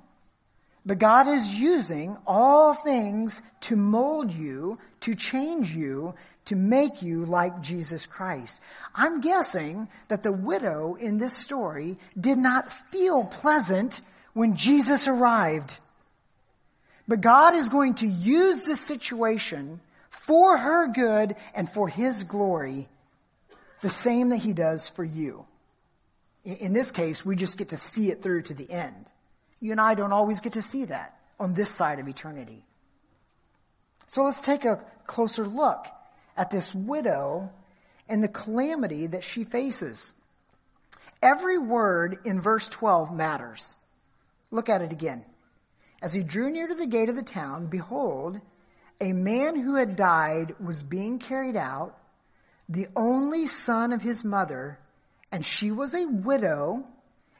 but 0.86 0.98
God 0.98 1.28
is 1.28 1.58
using 1.58 2.16
all 2.26 2.74
things 2.74 3.40
to 3.62 3.76
mold 3.76 4.30
you, 4.30 4.78
to 5.00 5.14
change 5.14 5.70
you, 5.70 6.14
to 6.46 6.56
make 6.56 7.02
you 7.02 7.24
like 7.24 7.62
Jesus 7.62 8.04
Christ. 8.04 8.60
I'm 8.94 9.20
guessing 9.20 9.88
that 10.08 10.22
the 10.22 10.32
widow 10.32 10.94
in 10.94 11.16
this 11.18 11.34
story 11.34 11.96
did 12.18 12.36
not 12.36 12.70
feel 12.70 13.24
pleasant 13.24 14.02
when 14.34 14.56
Jesus 14.56 15.08
arrived. 15.08 15.78
But 17.08 17.22
God 17.22 17.54
is 17.54 17.68
going 17.68 17.94
to 17.96 18.06
use 18.06 18.66
this 18.66 18.80
situation 18.80 19.80
for 20.10 20.56
her 20.56 20.88
good 20.88 21.36
and 21.54 21.68
for 21.68 21.88
His 21.88 22.24
glory, 22.24 22.88
the 23.80 23.88
same 23.88 24.30
that 24.30 24.38
He 24.38 24.52
does 24.52 24.88
for 24.88 25.04
you. 25.04 25.46
In 26.44 26.74
this 26.74 26.90
case, 26.90 27.24
we 27.24 27.36
just 27.36 27.56
get 27.56 27.70
to 27.70 27.76
see 27.78 28.10
it 28.10 28.22
through 28.22 28.42
to 28.42 28.54
the 28.54 28.70
end. 28.70 29.06
You 29.60 29.72
and 29.72 29.80
I 29.80 29.94
don't 29.94 30.12
always 30.12 30.40
get 30.40 30.54
to 30.54 30.62
see 30.62 30.86
that 30.86 31.18
on 31.38 31.54
this 31.54 31.70
side 31.70 31.98
of 31.98 32.08
eternity. 32.08 32.64
So 34.06 34.22
let's 34.22 34.40
take 34.40 34.64
a 34.64 34.84
closer 35.06 35.46
look 35.46 35.86
at 36.36 36.50
this 36.50 36.74
widow 36.74 37.50
and 38.08 38.22
the 38.22 38.28
calamity 38.28 39.08
that 39.08 39.24
she 39.24 39.44
faces. 39.44 40.12
Every 41.22 41.58
word 41.58 42.18
in 42.24 42.40
verse 42.40 42.68
12 42.68 43.14
matters. 43.14 43.76
Look 44.50 44.68
at 44.68 44.82
it 44.82 44.92
again. 44.92 45.24
As 46.02 46.12
he 46.12 46.22
drew 46.22 46.50
near 46.50 46.68
to 46.68 46.74
the 46.74 46.86
gate 46.86 47.08
of 47.08 47.16
the 47.16 47.22
town, 47.22 47.66
behold, 47.66 48.40
a 49.00 49.12
man 49.12 49.58
who 49.58 49.76
had 49.76 49.96
died 49.96 50.54
was 50.60 50.82
being 50.82 51.18
carried 51.18 51.56
out, 51.56 51.98
the 52.68 52.88
only 52.94 53.46
son 53.46 53.92
of 53.92 54.02
his 54.02 54.22
mother, 54.22 54.78
and 55.32 55.44
she 55.44 55.70
was 55.70 55.94
a 55.94 56.04
widow, 56.04 56.84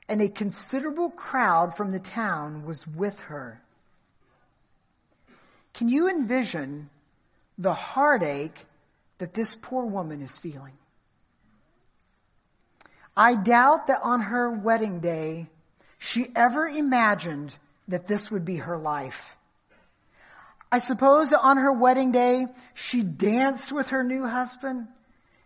and 0.09 0.21
a 0.21 0.29
considerable 0.29 1.11
crowd 1.11 1.77
from 1.77 1.93
the 1.93 1.99
town 1.99 2.65
was 2.67 2.87
with 2.87 3.21
her. 3.23 3.61
Can 5.73 5.89
you 5.89 6.09
envision 6.09 6.91
the 7.59 7.75
heartache 7.75 8.67
that 9.19 9.35
this 9.35 9.55
poor 9.55 9.85
woman 9.85 10.23
is 10.23 10.39
feeling? 10.39 10.75
I 13.17 13.37
doubt 13.37 13.87
that 13.87 14.01
on 14.03 14.23
her 14.23 14.51
wedding 14.51 15.01
day, 15.01 15.49
she 15.99 16.27
ever 16.35 16.67
imagined 16.67 17.57
that 17.89 18.07
this 18.07 18.31
would 18.31 18.45
be 18.45 18.57
her 18.57 18.77
life. 18.77 19.37
I 20.71 20.79
suppose 20.79 21.33
on 21.33 21.57
her 21.57 21.73
wedding 21.73 22.11
day, 22.11 22.47
she 22.75 23.03
danced 23.03 23.71
with 23.71 23.89
her 23.89 24.03
new 24.03 24.27
husband. 24.27 24.89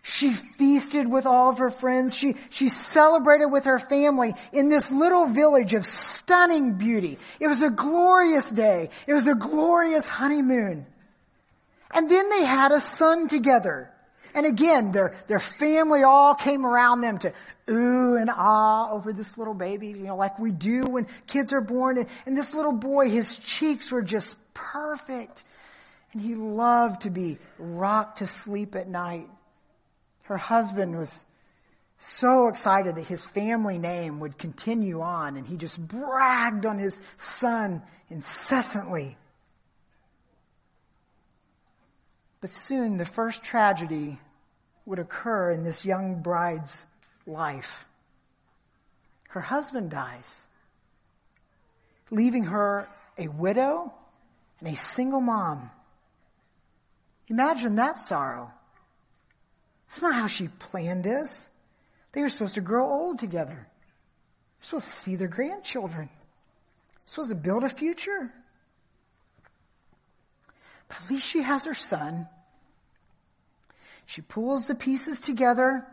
She 0.09 0.33
feasted 0.33 1.07
with 1.07 1.27
all 1.27 1.51
of 1.51 1.59
her 1.59 1.71
friends. 1.71 2.17
She, 2.17 2.35
she 2.49 2.71
celebrated 2.71 3.49
with 3.49 3.67
her 3.67 3.79
family 3.79 4.33
in 4.55 4.71
this 4.71 4.91
little 4.91 5.27
village 5.27 5.75
of 5.75 5.85
stunning 5.85 6.79
beauty. 6.79 7.19
It 7.39 7.47
was 7.47 7.63
a 7.63 7.69
glorious 7.69 8.51
day. 8.51 8.89
It 9.07 9.13
was 9.13 9.27
a 9.27 9.35
glorious 9.35 10.09
honeymoon. 10.09 10.87
And 11.91 12.11
then 12.11 12.31
they 12.31 12.43
had 12.43 12.73
a 12.73 12.81
son 12.81 13.29
together. 13.29 13.91
And 14.35 14.47
again, 14.47 14.93
their, 14.93 15.15
their 15.27 15.39
family 15.39 16.05
all 16.05 16.35
came 16.35 16.65
around 16.65 17.03
them 17.03 17.19
to 17.19 17.35
ooh 17.69 18.17
and 18.17 18.31
ah 18.33 18.91
over 18.91 19.13
this 19.13 19.37
little 19.37 19.53
baby, 19.53 19.89
you 19.89 20.05
know, 20.05 20.17
like 20.17 20.39
we 20.39 20.53
do 20.53 20.85
when 20.85 21.07
kids 21.27 21.53
are 21.53 21.61
born. 21.61 21.99
And, 21.99 22.07
and 22.25 22.35
this 22.35 22.55
little 22.55 22.73
boy, 22.73 23.11
his 23.11 23.39
cheeks 23.39 23.93
were 23.93 24.03
just 24.03 24.37
perfect. 24.55 25.45
And 26.15 26.23
he 26.23 26.35
loved 26.35 27.03
to 27.03 27.11
be 27.11 27.37
rocked 27.59 28.21
to 28.21 28.27
sleep 28.27 28.75
at 28.75 28.89
night 28.89 29.29
her 30.29 30.37
husband 30.37 30.97
was 30.97 31.25
so 31.97 32.49
excited 32.49 32.97
that 32.97 33.07
his 33.07 33.27
family 33.27 33.79
name 33.79 34.21
would 34.21 34.37
continue 34.37 35.01
on, 35.01 35.37
and 35.37 35.47
he 35.47 35.57
just 35.57 35.89
bragged 35.89 36.67
on 36.67 36.79
his 36.79 37.01
son 37.17 37.83
incessantly. 38.11 39.17
But 42.43 42.51
soon 42.51 42.99
the 42.99 43.07
first 43.07 43.43
tragedy 43.43 44.19
would 44.85 44.99
occur 44.99 45.51
in 45.51 45.65
this 45.65 45.87
young 45.87 46.21
bride's 46.21 46.85
life. 47.27 47.87
Her 49.31 49.41
husband 49.41 49.91
dies. 49.91 50.35
leaving 52.11 52.45
her 52.45 52.89
a 53.17 53.29
widow 53.29 53.93
and 54.61 54.69
a 54.69 54.77
single 54.77 55.21
mom. 55.21 55.71
Imagine 57.29 57.77
that 57.77 57.97
sorrow. 57.97 58.51
It's 59.89 60.03
not 60.03 60.15
how 60.15 60.27
she 60.27 60.49
planned 60.49 61.03
this. 61.03 61.51
They 62.13 62.21
were 62.21 62.29
supposed 62.29 62.55
to 62.57 62.61
grow 62.61 62.87
old 62.87 63.19
together. 63.19 63.55
They're 63.55 64.61
supposed 64.61 64.89
to 64.89 64.93
see 64.93 65.17
their 65.17 65.29
grandchildren. 65.29 66.09
They're 66.09 67.01
supposed 67.07 67.31
to 67.31 67.37
build 67.37 67.65
a 67.65 67.69
future. 67.69 68.33
But 70.89 71.03
at 71.03 71.11
least 71.11 71.29
she 71.29 71.43
has 71.43 71.65
her 71.65 71.75
son. 71.75 72.29
She 74.07 74.21
pulls 74.23 74.69
the 74.69 74.75
pieces 74.75 75.21
together. 75.21 75.87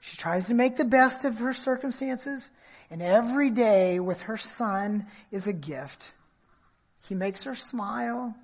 She 0.00 0.16
tries 0.16 0.48
to 0.48 0.54
make 0.54 0.76
the 0.76 0.84
best 0.84 1.24
of 1.24 1.38
her 1.38 1.54
circumstances. 1.54 2.50
And 2.90 3.00
every 3.02 3.50
day 3.50 4.00
with 4.00 4.22
her 4.22 4.36
son 4.36 5.06
is 5.30 5.48
a 5.48 5.52
gift. 5.52 6.12
He 7.08 7.14
makes 7.14 7.44
her 7.44 7.54
smile. 7.54 8.34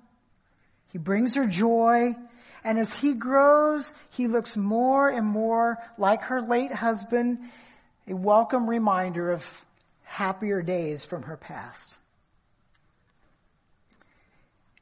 He 0.91 0.97
brings 0.97 1.35
her 1.35 1.47
joy. 1.47 2.15
And 2.63 2.77
as 2.77 2.97
he 2.97 3.13
grows, 3.13 3.93
he 4.11 4.27
looks 4.27 4.55
more 4.55 5.09
and 5.09 5.25
more 5.25 5.77
like 5.97 6.23
her 6.23 6.41
late 6.41 6.71
husband, 6.71 7.39
a 8.07 8.15
welcome 8.15 8.69
reminder 8.69 9.31
of 9.31 9.65
happier 10.03 10.61
days 10.61 11.05
from 11.05 11.23
her 11.23 11.37
past. 11.37 11.97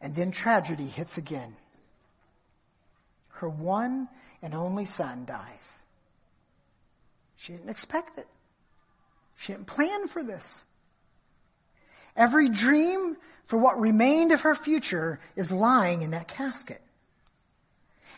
And 0.02 0.16
then 0.16 0.32
tragedy 0.32 0.88
hits 0.88 1.18
again. 1.18 1.56
Her 3.30 3.50
one 3.50 4.10
and 4.42 4.54
only 4.54 4.86
son 4.86 5.26
dies. 5.26 5.82
She 7.36 7.54
didn't 7.54 7.70
expect 7.70 8.18
it. 8.18 8.28
She 9.38 9.54
didn't 9.54 9.68
plan 9.68 10.08
for 10.08 10.24
this. 10.24 10.66
Every 12.16 12.50
dream 12.50 13.16
for 13.46 13.58
what 13.58 13.80
remained 13.80 14.34
of 14.34 14.42
her 14.42 14.56
future 14.56 15.20
is 15.38 15.52
lying 15.52 16.02
in 16.02 16.12
that 16.12 16.28
casket. 16.28 16.82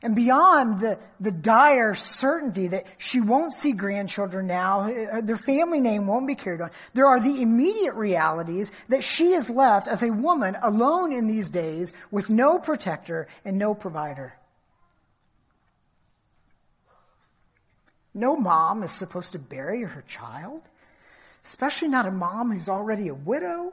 And 0.03 0.15
beyond 0.15 0.79
the, 0.79 0.97
the 1.19 1.31
dire 1.31 1.93
certainty 1.93 2.69
that 2.69 2.85
she 2.97 3.21
won't 3.21 3.53
see 3.53 3.73
grandchildren 3.73 4.47
now, 4.47 4.89
uh, 4.91 5.21
their 5.21 5.37
family 5.37 5.79
name 5.79 6.07
won't 6.07 6.27
be 6.27 6.33
carried 6.33 6.61
on, 6.61 6.71
there 6.95 7.05
are 7.05 7.19
the 7.19 7.41
immediate 7.41 7.93
realities 7.93 8.71
that 8.89 9.03
she 9.03 9.33
is 9.33 9.49
left 9.49 9.87
as 9.87 10.01
a 10.01 10.11
woman 10.11 10.57
alone 10.61 11.11
in 11.11 11.27
these 11.27 11.51
days 11.51 11.93
with 12.09 12.31
no 12.31 12.57
protector 12.57 13.27
and 13.45 13.59
no 13.59 13.75
provider. 13.75 14.33
No 18.13 18.35
mom 18.35 18.81
is 18.81 18.91
supposed 18.91 19.33
to 19.33 19.39
bury 19.39 19.83
her 19.83 20.03
child, 20.07 20.63
especially 21.45 21.89
not 21.89 22.07
a 22.07 22.11
mom 22.11 22.51
who's 22.51 22.69
already 22.69 23.07
a 23.07 23.13
widow. 23.13 23.71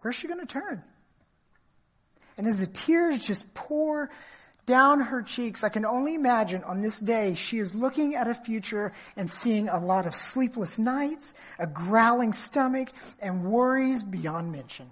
Where's 0.00 0.16
she 0.16 0.28
going 0.28 0.40
to 0.40 0.46
turn? 0.46 0.82
And 2.40 2.48
as 2.48 2.60
the 2.60 2.66
tears 2.66 3.18
just 3.18 3.52
pour 3.52 4.08
down 4.64 5.00
her 5.00 5.20
cheeks, 5.20 5.62
I 5.62 5.68
can 5.68 5.84
only 5.84 6.14
imagine 6.14 6.64
on 6.64 6.80
this 6.80 6.98
day 6.98 7.34
she 7.34 7.58
is 7.58 7.74
looking 7.74 8.14
at 8.14 8.28
a 8.28 8.32
future 8.34 8.94
and 9.14 9.28
seeing 9.28 9.68
a 9.68 9.78
lot 9.78 10.06
of 10.06 10.14
sleepless 10.14 10.78
nights, 10.78 11.34
a 11.58 11.66
growling 11.66 12.32
stomach, 12.32 12.88
and 13.20 13.44
worries 13.44 14.02
beyond 14.02 14.52
mention. 14.52 14.86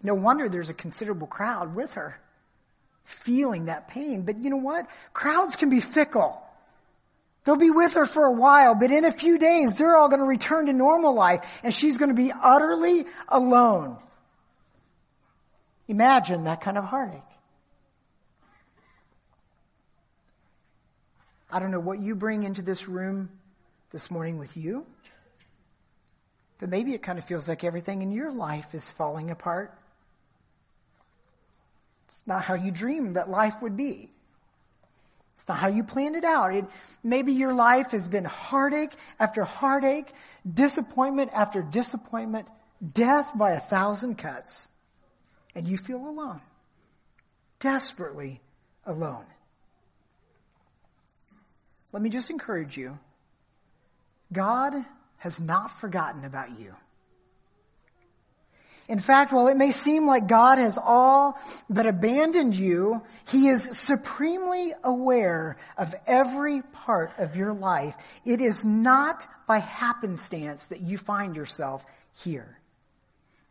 No 0.00 0.14
wonder 0.14 0.48
there's 0.48 0.70
a 0.70 0.74
considerable 0.74 1.26
crowd 1.26 1.74
with 1.74 1.94
her, 1.94 2.20
feeling 3.02 3.64
that 3.64 3.88
pain. 3.88 4.22
But 4.22 4.38
you 4.38 4.50
know 4.50 4.58
what? 4.58 4.86
Crowds 5.12 5.56
can 5.56 5.70
be 5.70 5.80
fickle. 5.80 6.40
They'll 7.44 7.56
be 7.56 7.70
with 7.70 7.94
her 7.94 8.06
for 8.06 8.26
a 8.26 8.32
while, 8.32 8.76
but 8.76 8.92
in 8.92 9.04
a 9.04 9.10
few 9.10 9.40
days, 9.40 9.76
they're 9.76 9.96
all 9.96 10.08
going 10.08 10.20
to 10.20 10.24
return 10.24 10.66
to 10.66 10.72
normal 10.72 11.14
life, 11.14 11.60
and 11.64 11.74
she's 11.74 11.98
going 11.98 12.10
to 12.10 12.14
be 12.14 12.30
utterly 12.30 13.06
alone. 13.26 13.98
Imagine 15.88 16.44
that 16.44 16.60
kind 16.60 16.76
of 16.76 16.84
heartache. 16.84 17.22
I 21.50 21.58
don't 21.58 21.70
know 21.70 21.80
what 21.80 22.00
you 22.00 22.14
bring 22.14 22.44
into 22.44 22.60
this 22.60 22.88
room 22.88 23.30
this 23.90 24.10
morning 24.10 24.38
with 24.38 24.56
you, 24.56 24.84
but 26.60 26.68
maybe 26.68 26.92
it 26.92 27.02
kind 27.02 27.18
of 27.18 27.24
feels 27.24 27.48
like 27.48 27.64
everything 27.64 28.02
in 28.02 28.12
your 28.12 28.30
life 28.30 28.74
is 28.74 28.90
falling 28.90 29.30
apart. 29.30 29.72
It's 32.06 32.20
not 32.26 32.42
how 32.42 32.54
you 32.54 32.70
dreamed 32.70 33.16
that 33.16 33.30
life 33.30 33.62
would 33.62 33.76
be. 33.76 34.10
It's 35.36 35.48
not 35.48 35.58
how 35.58 35.68
you 35.68 35.84
planned 35.84 36.16
it 36.16 36.24
out. 36.24 36.54
It, 36.54 36.64
maybe 37.02 37.32
your 37.32 37.54
life 37.54 37.92
has 37.92 38.08
been 38.08 38.24
heartache 38.24 38.92
after 39.18 39.44
heartache, 39.44 40.12
disappointment 40.52 41.30
after 41.32 41.62
disappointment, 41.62 42.48
death 42.92 43.30
by 43.36 43.52
a 43.52 43.60
thousand 43.60 44.18
cuts. 44.18 44.68
And 45.58 45.66
you 45.66 45.76
feel 45.76 46.08
alone. 46.08 46.40
Desperately 47.58 48.40
alone. 48.86 49.24
Let 51.90 52.00
me 52.00 52.10
just 52.10 52.30
encourage 52.30 52.76
you. 52.76 52.96
God 54.32 54.72
has 55.16 55.40
not 55.40 55.72
forgotten 55.72 56.24
about 56.24 56.60
you. 56.60 56.76
In 58.86 59.00
fact, 59.00 59.32
while 59.32 59.48
it 59.48 59.56
may 59.56 59.72
seem 59.72 60.06
like 60.06 60.28
God 60.28 60.58
has 60.58 60.78
all 60.80 61.36
but 61.68 61.86
abandoned 61.86 62.54
you, 62.54 63.02
He 63.28 63.48
is 63.48 63.64
supremely 63.64 64.74
aware 64.84 65.56
of 65.76 65.92
every 66.06 66.62
part 66.62 67.10
of 67.18 67.34
your 67.34 67.52
life. 67.52 67.96
It 68.24 68.40
is 68.40 68.64
not 68.64 69.26
by 69.48 69.58
happenstance 69.58 70.68
that 70.68 70.82
you 70.82 70.98
find 70.98 71.34
yourself 71.34 71.84
here. 72.16 72.60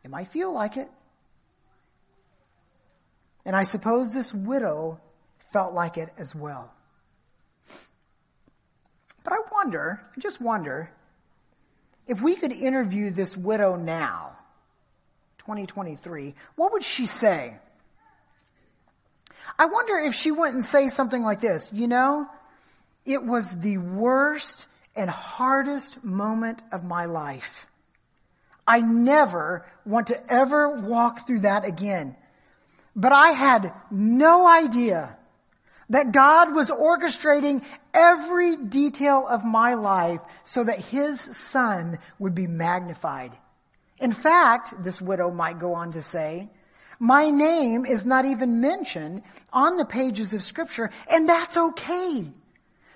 It 0.06 0.10
might 0.10 0.28
feel 0.28 0.54
like 0.54 0.78
it. 0.78 0.90
And 3.48 3.56
I 3.56 3.64
suppose 3.64 4.14
this 4.14 4.34
widow 4.34 5.00
felt 5.54 5.74
like 5.74 5.98
it 5.98 6.10
as 6.18 6.36
well. 6.36 6.74
But 9.24 9.32
I 9.32 9.38
wonder, 9.54 10.02
I 10.16 10.20
just 10.20 10.42
wonder, 10.42 10.92
if 12.08 12.22
we 12.22 12.36
could 12.36 12.52
interview 12.52 13.10
this 13.10 13.38
widow 13.38 13.78
now, 13.78 14.36
2023, 15.38 16.36
what 16.58 16.74
would 16.74 16.84
she 16.84 17.06
say? 17.06 17.58
I 19.58 19.68
wonder 19.68 19.98
if 19.98 20.14
she 20.14 20.32
wouldn't 20.32 20.66
say 20.66 20.90
something 20.90 21.24
like 21.24 21.40
this, 21.40 21.72
you 21.72 21.88
know, 21.88 22.28
it 23.06 23.24
was 23.24 23.58
the 23.62 23.78
worst 23.78 24.68
and 24.94 25.10
hardest 25.10 26.04
moment 26.04 26.62
of 26.74 26.84
my 26.84 27.06
life. 27.06 27.68
I 28.68 28.82
never 28.82 29.66
want 29.86 30.08
to 30.08 30.22
ever 30.34 30.70
walk 30.82 31.26
through 31.26 31.40
that 31.40 31.64
again. 31.64 32.18
But 32.98 33.12
I 33.12 33.30
had 33.30 33.72
no 33.92 34.48
idea 34.48 35.16
that 35.90 36.12
God 36.12 36.56
was 36.56 36.72
orchestrating 36.72 37.64
every 37.94 38.56
detail 38.56 39.26
of 39.30 39.46
my 39.46 39.76
life 39.76 40.20
so 40.44 40.64
that 40.64 40.80
his 40.80 41.22
son 41.22 42.00
would 42.18 42.34
be 42.34 42.48
magnified. 42.48 43.32
In 44.00 44.12
fact, 44.12 44.84
this 44.84 45.00
widow 45.00 45.32
might 45.32 45.60
go 45.60 45.76
on 45.76 45.92
to 45.92 46.02
say, 46.02 46.50
my 47.00 47.30
name 47.30 47.86
is 47.86 48.08
not 48.08 48.26
even 48.26 48.62
mentioned 48.62 49.22
on 49.54 49.78
the 49.78 49.86
pages 49.86 50.34
of 50.34 50.42
scripture, 50.42 50.90
and 51.10 51.30
that's 51.30 51.56
okay. 51.56 52.26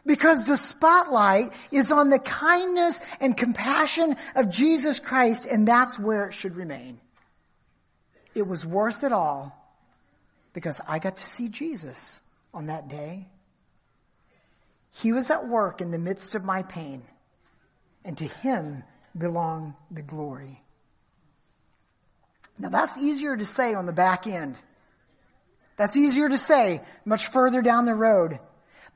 Because 0.04 0.48
the 0.48 0.58
spotlight 0.58 1.54
is 1.72 1.92
on 1.92 2.10
the 2.10 2.18
kindness 2.18 3.00
and 3.20 3.38
compassion 3.38 4.16
of 4.36 4.50
Jesus 4.50 5.00
Christ, 5.00 5.46
and 5.46 5.68
that's 5.68 6.00
where 6.00 6.26
it 6.26 6.34
should 6.34 6.56
remain. 6.56 7.00
It 8.34 8.48
was 8.48 8.66
worth 8.66 9.04
it 9.04 9.12
all 9.12 9.61
because 10.54 10.82
I 10.88 11.00
got 11.00 11.16
to 11.16 11.24
see 11.24 11.50
Jesus 11.50 12.22
on 12.54 12.68
that 12.68 12.88
day. 12.88 13.28
He 14.94 15.14
was 15.14 15.32
at 15.32 15.48
work 15.48 15.82
in 15.82 15.92
the 15.92 16.00
midst 16.00 16.36
of 16.36 16.44
my 16.44 16.64
pain, 16.64 17.04
and 18.04 18.18
to 18.18 18.26
him 18.26 18.84
belong 19.18 19.76
the 19.90 20.02
glory. 20.02 20.62
Now 22.60 22.70
that's 22.70 22.98
easier 22.98 23.36
to 23.36 23.46
say 23.46 23.74
on 23.74 23.86
the 23.86 23.94
back 23.94 24.28
end. 24.28 24.60
That's 25.78 25.98
easier 25.98 26.30
to 26.30 26.38
say 26.38 26.82
much 27.06 27.28
further 27.28 27.62
down 27.62 27.86
the 27.86 27.96
road. 27.96 28.40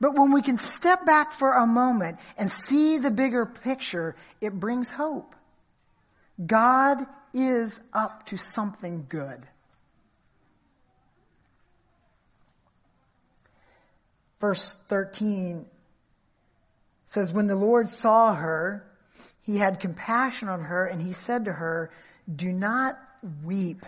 But 0.00 0.14
when 0.14 0.30
we 0.30 0.42
can 0.42 0.56
step 0.56 1.06
back 1.06 1.32
for 1.32 1.54
a 1.54 1.66
moment 1.66 2.18
and 2.36 2.50
see 2.50 2.98
the 2.98 3.10
bigger 3.10 3.46
picture, 3.46 4.14
it 4.40 4.52
brings 4.52 4.88
hope. 4.88 5.34
God 6.44 6.98
is 7.32 7.80
up 7.92 8.26
to 8.26 8.36
something 8.36 9.06
good. 9.08 9.46
Verse 14.40 14.76
13 14.88 15.66
says, 17.04 17.32
When 17.32 17.46
the 17.46 17.56
Lord 17.56 17.88
saw 17.88 18.34
her, 18.34 18.84
he 19.42 19.56
had 19.56 19.80
compassion 19.80 20.48
on 20.48 20.62
her 20.62 20.86
and 20.86 21.00
he 21.00 21.12
said 21.12 21.46
to 21.46 21.52
her, 21.52 21.90
Do 22.34 22.52
not 22.52 22.98
weep. 23.44 23.86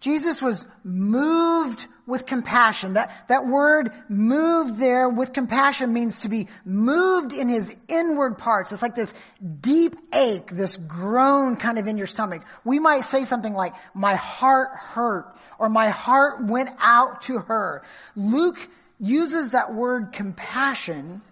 Jesus 0.00 0.40
was 0.40 0.64
moved 0.84 1.86
with 2.06 2.24
compassion. 2.24 2.94
That, 2.94 3.26
that 3.28 3.46
word 3.46 3.90
moved 4.08 4.78
there 4.78 5.08
with 5.08 5.32
compassion 5.32 5.92
means 5.92 6.20
to 6.20 6.28
be 6.28 6.46
moved 6.64 7.32
in 7.32 7.48
his 7.48 7.74
inward 7.88 8.38
parts. 8.38 8.70
It's 8.70 8.80
like 8.80 8.94
this 8.94 9.12
deep 9.60 9.96
ache, 10.14 10.50
this 10.50 10.76
groan 10.76 11.56
kind 11.56 11.78
of 11.78 11.88
in 11.88 11.98
your 11.98 12.06
stomach. 12.06 12.42
We 12.64 12.78
might 12.78 13.00
say 13.00 13.24
something 13.24 13.52
like, 13.52 13.74
my 13.92 14.14
heart 14.14 14.70
hurt 14.72 15.34
or 15.58 15.68
my 15.68 15.88
heart 15.88 16.44
went 16.44 16.70
out 16.78 17.22
to 17.22 17.38
her. 17.38 17.82
Luke 18.14 18.68
uses 19.00 19.52
that 19.52 19.74
word 19.74 20.12
compassion 20.12 21.22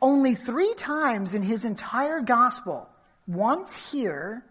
only 0.00 0.34
three 0.34 0.74
times 0.74 1.34
in 1.34 1.42
his 1.42 1.64
entire 1.64 2.20
gospel. 2.20 2.88
Once 3.26 3.90
here, 3.90 4.44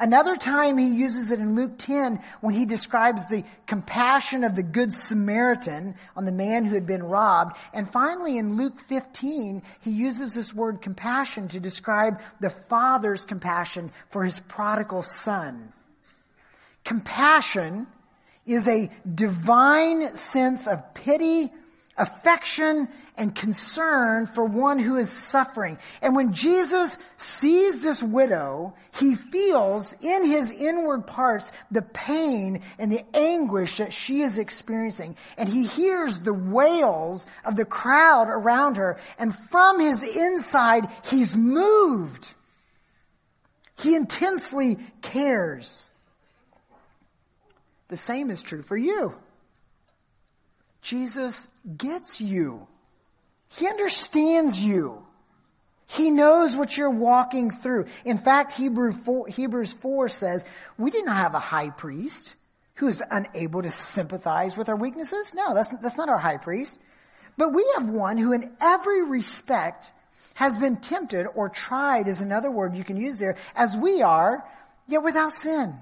Another 0.00 0.34
time 0.34 0.78
he 0.78 0.88
uses 0.88 1.30
it 1.30 1.40
in 1.40 1.54
Luke 1.54 1.76
10 1.76 2.22
when 2.40 2.54
he 2.54 2.64
describes 2.64 3.28
the 3.28 3.44
compassion 3.66 4.44
of 4.44 4.56
the 4.56 4.62
good 4.62 4.94
Samaritan 4.94 5.94
on 6.16 6.24
the 6.24 6.32
man 6.32 6.64
who 6.64 6.74
had 6.74 6.86
been 6.86 7.02
robbed. 7.02 7.58
And 7.74 7.86
finally 7.86 8.38
in 8.38 8.56
Luke 8.56 8.80
15, 8.80 9.62
he 9.82 9.90
uses 9.90 10.32
this 10.32 10.54
word 10.54 10.80
compassion 10.80 11.48
to 11.48 11.60
describe 11.60 12.22
the 12.40 12.48
father's 12.48 13.26
compassion 13.26 13.92
for 14.08 14.24
his 14.24 14.40
prodigal 14.40 15.02
son. 15.02 15.70
Compassion 16.82 17.86
is 18.46 18.68
a 18.68 18.90
divine 19.14 20.16
sense 20.16 20.66
of 20.66 20.94
pity, 20.94 21.52
affection, 22.00 22.88
and 23.20 23.34
concern 23.34 24.26
for 24.26 24.46
one 24.46 24.78
who 24.78 24.96
is 24.96 25.10
suffering. 25.10 25.76
And 26.00 26.16
when 26.16 26.32
Jesus 26.32 26.96
sees 27.18 27.82
this 27.82 28.02
widow, 28.02 28.72
he 28.98 29.14
feels 29.14 29.94
in 30.00 30.24
his 30.24 30.50
inward 30.50 31.06
parts 31.06 31.52
the 31.70 31.82
pain 31.82 32.62
and 32.78 32.90
the 32.90 33.04
anguish 33.14 33.76
that 33.76 33.92
she 33.92 34.22
is 34.22 34.38
experiencing. 34.38 35.16
And 35.36 35.50
he 35.50 35.66
hears 35.66 36.20
the 36.20 36.32
wails 36.32 37.26
of 37.44 37.56
the 37.56 37.66
crowd 37.66 38.28
around 38.30 38.78
her. 38.78 38.98
And 39.18 39.36
from 39.36 39.80
his 39.80 40.02
inside, 40.02 40.88
he's 41.10 41.36
moved. 41.36 42.26
He 43.78 43.96
intensely 43.96 44.78
cares. 45.02 45.90
The 47.88 47.98
same 47.98 48.30
is 48.30 48.42
true 48.42 48.62
for 48.62 48.78
you. 48.78 49.14
Jesus 50.82 51.48
gets 51.76 52.20
you. 52.20 52.66
He 53.48 53.66
understands 53.66 54.62
you. 54.62 55.06
He 55.86 56.10
knows 56.10 56.56
what 56.56 56.76
you're 56.76 56.88
walking 56.88 57.50
through. 57.50 57.86
In 58.04 58.16
fact, 58.16 58.52
Hebrew 58.52 58.92
4, 58.92 59.26
Hebrews 59.26 59.72
4 59.72 60.08
says, 60.08 60.44
we 60.78 60.90
did 60.90 61.04
not 61.04 61.16
have 61.16 61.34
a 61.34 61.40
high 61.40 61.70
priest 61.70 62.36
who 62.76 62.86
is 62.86 63.02
unable 63.10 63.62
to 63.62 63.70
sympathize 63.70 64.56
with 64.56 64.68
our 64.68 64.76
weaknesses. 64.76 65.34
No, 65.34 65.54
that's, 65.54 65.76
that's 65.80 65.98
not 65.98 66.08
our 66.08 66.18
high 66.18 66.36
priest. 66.36 66.80
But 67.36 67.52
we 67.52 67.66
have 67.76 67.88
one 67.88 68.18
who 68.18 68.32
in 68.32 68.54
every 68.60 69.02
respect 69.02 69.92
has 70.34 70.56
been 70.56 70.76
tempted 70.76 71.26
or 71.34 71.48
tried 71.48 72.06
is 72.06 72.20
another 72.20 72.50
word 72.50 72.76
you 72.76 72.84
can 72.84 72.96
use 72.96 73.18
there 73.18 73.36
as 73.56 73.76
we 73.76 74.00
are, 74.00 74.44
yet 74.86 75.02
without 75.02 75.32
sin. 75.32 75.74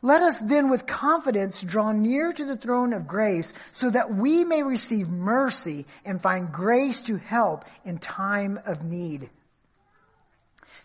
Let 0.00 0.22
us 0.22 0.40
then 0.40 0.70
with 0.70 0.86
confidence 0.86 1.60
draw 1.60 1.90
near 1.90 2.32
to 2.32 2.44
the 2.44 2.56
throne 2.56 2.92
of 2.92 3.08
grace 3.08 3.52
so 3.72 3.90
that 3.90 4.14
we 4.14 4.44
may 4.44 4.62
receive 4.62 5.08
mercy 5.08 5.86
and 6.04 6.22
find 6.22 6.52
grace 6.52 7.02
to 7.02 7.16
help 7.16 7.64
in 7.84 7.98
time 7.98 8.60
of 8.64 8.84
need. 8.84 9.28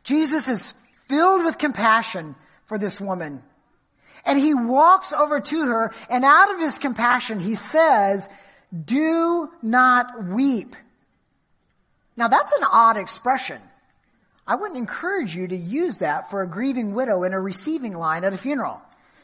Jesus 0.04 0.48
is 0.48 0.72
filled 1.08 1.44
with 1.44 1.60
compassion 1.60 2.36
for 2.66 2.80
this 2.80 3.00
woman. 3.00 3.44
And 4.26 4.40
he 4.40 4.56
walks 4.56 5.14
over 5.14 5.40
to 5.40 5.66
her 5.66 5.94
and 6.10 6.26
out 6.26 6.52
of 6.52 6.60
his 6.60 6.80
compassion 6.80 7.40
he 7.40 7.56
says, 7.56 8.30
do 8.86 9.52
not 9.62 10.24
weep. 10.26 10.76
Now 12.18 12.30
that's 12.30 12.54
an 12.54 12.64
odd 12.64 12.98
expression. 12.98 13.62
I 14.48 14.56
wouldn't 14.56 14.78
encourage 14.78 15.36
you 15.36 15.48
to 15.48 15.56
use 15.56 16.00
that 16.00 16.32
for 16.32 16.42
a 16.42 16.48
grieving 16.48 16.96
widow 16.96 17.24
in 17.24 17.34
a 17.34 17.40
receiving 17.40 17.94
line 17.94 18.24
at 18.24 18.34
a 18.34 18.38
funeral. 18.38 18.82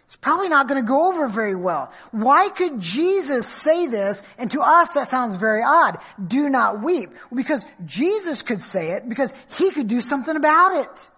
It's 0.09 0.15
probably 0.15 0.49
not 0.49 0.67
going 0.67 0.83
to 0.83 0.87
go 0.87 1.07
over 1.07 1.27
very 1.27 1.53
well. 1.53 1.93
Why 2.09 2.49
could 2.49 2.79
Jesus 2.79 3.47
say 3.47 3.85
this? 3.85 4.25
And 4.39 4.49
to 4.49 4.61
us, 4.61 4.93
that 4.93 5.05
sounds 5.05 5.35
very 5.35 5.61
odd. 5.63 5.99
Do 6.27 6.49
not 6.49 6.81
weep. 6.81 7.11
Because 7.31 7.63
Jesus 7.85 8.41
could 8.41 8.63
say 8.63 8.93
it 8.93 9.07
because 9.07 9.35
he 9.59 9.69
could 9.69 9.87
do 9.87 10.01
something 10.01 10.35
about 10.35 10.77
it. 10.77 11.09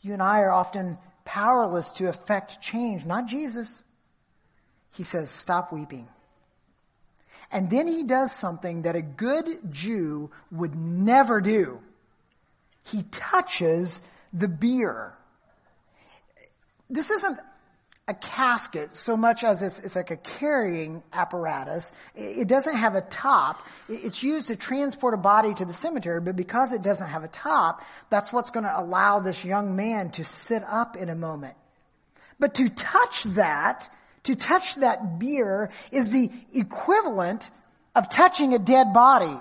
You 0.00 0.14
and 0.14 0.22
I 0.22 0.38
are 0.38 0.50
often 0.50 0.96
powerless 1.26 1.90
to 1.92 2.08
affect 2.08 2.62
change, 2.62 3.04
not 3.04 3.26
Jesus. 3.26 3.84
He 4.92 5.02
says, 5.02 5.28
stop 5.28 5.70
weeping. 5.70 6.08
And 7.50 7.68
then 7.68 7.86
he 7.86 8.04
does 8.04 8.32
something 8.32 8.82
that 8.82 8.96
a 8.96 9.02
good 9.02 9.70
Jew 9.70 10.30
would 10.50 10.74
never 10.74 11.42
do. 11.42 11.82
He 12.84 13.02
touches 13.02 14.00
the 14.32 14.48
bier 14.48 15.12
this 16.92 17.10
isn't 17.10 17.38
a 18.08 18.14
casket 18.14 18.92
so 18.92 19.16
much 19.16 19.44
as 19.44 19.62
it's, 19.62 19.78
it's, 19.78 19.96
like 19.96 20.10
a 20.10 20.16
carrying 20.16 21.02
apparatus. 21.12 21.92
It 22.14 22.48
doesn't 22.48 22.76
have 22.76 22.94
a 22.94 23.00
top. 23.00 23.64
It's 23.88 24.22
used 24.22 24.48
to 24.48 24.56
transport 24.56 25.14
a 25.14 25.16
body 25.16 25.54
to 25.54 25.64
the 25.64 25.72
cemetery, 25.72 26.20
but 26.20 26.36
because 26.36 26.72
it 26.72 26.82
doesn't 26.82 27.08
have 27.08 27.24
a 27.24 27.28
top, 27.28 27.82
that's 28.10 28.32
what's 28.32 28.50
going 28.50 28.64
to 28.64 28.80
allow 28.80 29.20
this 29.20 29.44
young 29.44 29.76
man 29.76 30.10
to 30.12 30.24
sit 30.24 30.62
up 30.64 30.96
in 30.96 31.08
a 31.08 31.14
moment. 31.14 31.54
But 32.38 32.54
to 32.56 32.68
touch 32.68 33.22
that, 33.24 33.88
to 34.24 34.34
touch 34.34 34.74
that 34.76 35.20
bier 35.20 35.70
is 35.92 36.10
the 36.10 36.30
equivalent 36.52 37.50
of 37.94 38.10
touching 38.10 38.52
a 38.52 38.58
dead 38.58 38.92
body. 38.92 39.38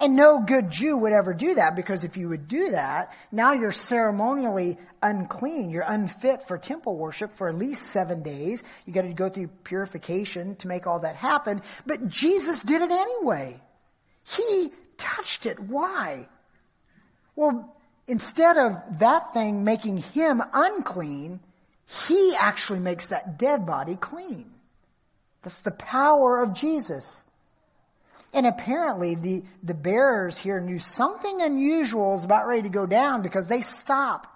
And 0.00 0.16
no 0.16 0.40
good 0.40 0.70
Jew 0.70 0.96
would 0.98 1.12
ever 1.12 1.32
do 1.32 1.54
that 1.54 1.76
because 1.76 2.02
if 2.02 2.16
you 2.16 2.28
would 2.28 2.48
do 2.48 2.72
that, 2.72 3.12
now 3.30 3.52
you're 3.52 3.70
ceremonially 3.72 4.76
unclean. 5.02 5.70
You're 5.70 5.84
unfit 5.86 6.42
for 6.42 6.58
temple 6.58 6.96
worship 6.96 7.32
for 7.32 7.48
at 7.48 7.54
least 7.54 7.86
seven 7.86 8.22
days. 8.22 8.64
You 8.86 8.92
got 8.92 9.02
to 9.02 9.12
go 9.12 9.28
through 9.28 9.48
purification 9.62 10.56
to 10.56 10.68
make 10.68 10.86
all 10.86 11.00
that 11.00 11.14
happen. 11.14 11.62
But 11.86 12.08
Jesus 12.08 12.58
did 12.58 12.82
it 12.82 12.90
anyway. 12.90 13.60
He 14.24 14.72
touched 14.96 15.46
it. 15.46 15.60
Why? 15.60 16.28
Well, 17.36 17.76
instead 18.08 18.56
of 18.56 18.98
that 18.98 19.32
thing 19.32 19.62
making 19.64 19.98
him 19.98 20.42
unclean, 20.52 21.40
he 21.86 22.34
actually 22.38 22.80
makes 22.80 23.08
that 23.08 23.38
dead 23.38 23.64
body 23.64 23.94
clean. 23.94 24.50
That's 25.42 25.60
the 25.60 25.70
power 25.70 26.42
of 26.42 26.54
Jesus. 26.54 27.24
And 28.34 28.46
apparently 28.46 29.14
the, 29.14 29.44
the 29.62 29.74
bearers 29.74 30.36
here 30.36 30.60
knew 30.60 30.80
something 30.80 31.40
unusual 31.40 32.12
was 32.12 32.24
about 32.24 32.48
ready 32.48 32.62
to 32.62 32.68
go 32.68 32.84
down 32.84 33.22
because 33.22 33.46
they 33.46 33.60
stop. 33.60 34.26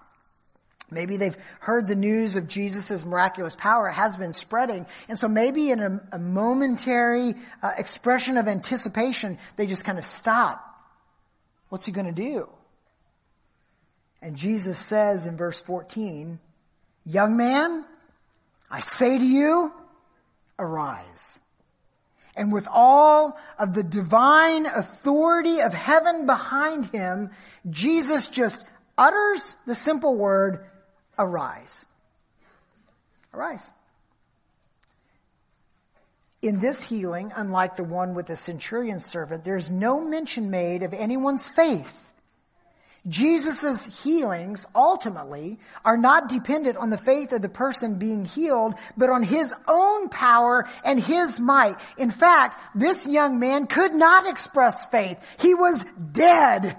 Maybe 0.90 1.16
they've 1.16 1.36
heard 1.58 1.88
the 1.88 1.96
news 1.96 2.36
of 2.36 2.48
Jesus' 2.48 3.04
miraculous 3.04 3.56
power 3.56 3.88
has 3.88 4.16
been 4.16 4.32
spreading. 4.32 4.86
And 5.08 5.18
so 5.18 5.26
maybe 5.28 5.70
in 5.70 5.80
a, 5.80 6.00
a 6.12 6.18
momentary 6.18 7.34
uh, 7.60 7.72
expression 7.76 8.38
of 8.38 8.46
anticipation, 8.46 9.36
they 9.56 9.66
just 9.66 9.84
kind 9.84 9.98
of 9.98 10.04
stop. 10.04 10.64
What's 11.68 11.84
he 11.84 11.92
going 11.92 12.06
to 12.06 12.12
do? 12.12 12.48
And 14.22 14.36
Jesus 14.36 14.78
says 14.78 15.26
in 15.26 15.36
verse 15.36 15.60
14, 15.60 16.38
Young 17.04 17.36
man, 17.36 17.84
I 18.70 18.80
say 18.80 19.18
to 19.18 19.24
you, 19.24 19.72
arise 20.58 21.40
and 22.38 22.52
with 22.52 22.68
all 22.72 23.36
of 23.58 23.74
the 23.74 23.82
divine 23.82 24.64
authority 24.64 25.60
of 25.60 25.74
heaven 25.74 26.24
behind 26.24 26.86
him, 26.86 27.30
Jesus 27.68 28.28
just 28.28 28.64
utters 28.96 29.56
the 29.66 29.74
simple 29.74 30.16
word, 30.16 30.64
arise. 31.18 31.84
Arise. 33.34 33.70
In 36.40 36.60
this 36.60 36.82
healing, 36.82 37.32
unlike 37.34 37.76
the 37.76 37.82
one 37.82 38.14
with 38.14 38.28
the 38.28 38.36
centurion's 38.36 39.04
servant, 39.04 39.44
there's 39.44 39.72
no 39.72 40.00
mention 40.00 40.50
made 40.50 40.84
of 40.84 40.94
anyone's 40.94 41.48
faith. 41.48 42.07
Jesus' 43.06 44.02
healings 44.02 44.66
ultimately 44.74 45.58
are 45.84 45.96
not 45.96 46.28
dependent 46.28 46.76
on 46.76 46.90
the 46.90 46.98
faith 46.98 47.32
of 47.32 47.42
the 47.42 47.48
person 47.48 47.98
being 47.98 48.24
healed, 48.24 48.74
but 48.96 49.08
on 49.08 49.22
his 49.22 49.54
own 49.66 50.08
power 50.08 50.68
and 50.84 51.00
his 51.00 51.38
might. 51.38 51.76
In 51.96 52.10
fact, 52.10 52.60
this 52.74 53.06
young 53.06 53.38
man 53.38 53.66
could 53.66 53.94
not 53.94 54.28
express 54.28 54.86
faith. 54.86 55.18
He 55.40 55.54
was 55.54 55.84
dead. 56.12 56.76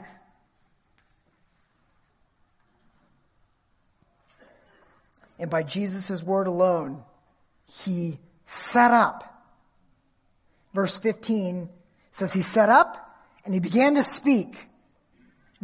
And 5.39 5.49
by 5.49 5.63
Jesus' 5.63 6.21
word 6.21 6.47
alone, 6.47 7.03
he 7.65 8.19
set 8.43 8.91
up. 8.91 9.25
Verse 10.73 10.99
15 10.99 11.69
says 12.11 12.33
he 12.33 12.41
set 12.41 12.69
up 12.69 13.15
and 13.45 13.53
he 13.53 13.59
began 13.59 13.95
to 13.95 14.03
speak. 14.03 14.68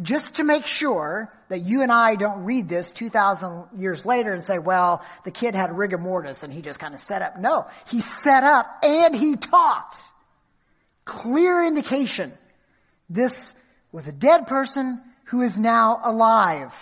Just 0.02 0.36
to 0.36 0.44
make 0.44 0.66
sure 0.66 1.32
that 1.48 1.60
you 1.60 1.82
and 1.82 1.90
I 1.90 2.16
don't 2.16 2.44
read 2.44 2.68
this 2.68 2.92
2,000 2.92 3.68
years 3.78 4.04
later 4.04 4.32
and 4.34 4.44
say, 4.44 4.58
well, 4.58 5.04
the 5.24 5.30
kid 5.30 5.54
had 5.54 5.76
rigor 5.76 5.98
mortis 5.98 6.42
and 6.42 6.52
he 6.52 6.60
just 6.60 6.80
kind 6.80 6.92
of 6.92 7.00
set 7.00 7.22
up. 7.22 7.38
No, 7.38 7.66
he 7.88 8.00
set 8.00 8.44
up 8.44 8.66
and 8.82 9.14
he 9.14 9.36
taught. 9.36 9.96
Clear 11.04 11.64
indication. 11.64 12.32
This 13.08 13.54
was 13.92 14.08
a 14.08 14.12
dead 14.12 14.46
person 14.46 15.00
who 15.24 15.42
is 15.42 15.58
now 15.58 16.00
alive. 16.04 16.74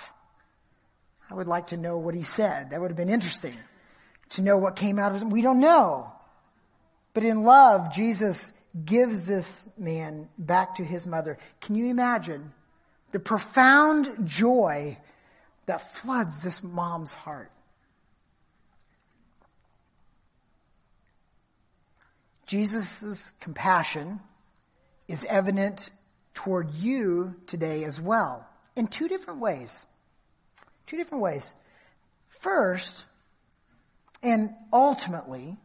I 1.30 1.34
would 1.34 1.46
like 1.46 1.68
to 1.68 1.76
know 1.76 1.98
what 1.98 2.14
he 2.14 2.22
said. 2.22 2.70
That 2.70 2.80
would 2.80 2.90
have 2.90 2.96
been 2.96 3.10
interesting 3.10 3.54
to 4.30 4.42
know 4.42 4.56
what 4.56 4.76
came 4.76 4.98
out 4.98 5.14
of 5.14 5.22
him. 5.22 5.30
We 5.30 5.42
don't 5.42 5.60
know. 5.60 6.10
But 7.12 7.22
in 7.24 7.44
love, 7.44 7.92
Jesus 7.92 8.52
gives 8.84 9.26
this 9.26 9.68
man 9.78 10.28
back 10.36 10.76
to 10.76 10.84
his 10.84 11.06
mother. 11.06 11.38
Can 11.60 11.76
you 11.76 11.86
imagine 11.86 12.52
the 13.14 13.20
profound 13.20 14.26
joy 14.26 14.98
that 15.66 15.94
floods 15.94 16.40
this 16.40 16.64
mom's 16.64 17.12
heart? 17.12 17.52
Jesus' 22.44 23.30
compassion 23.38 24.18
is 25.06 25.24
evident 25.26 25.90
toward 26.34 26.74
you 26.74 27.36
today 27.46 27.84
as 27.84 28.00
well 28.00 28.48
in 28.74 28.88
two 28.88 29.06
different 29.06 29.38
ways. 29.38 29.86
Two 30.88 30.96
different 30.96 31.22
ways. 31.22 31.54
First, 32.30 33.06
and 34.24 34.50
ultimately, 34.72 35.56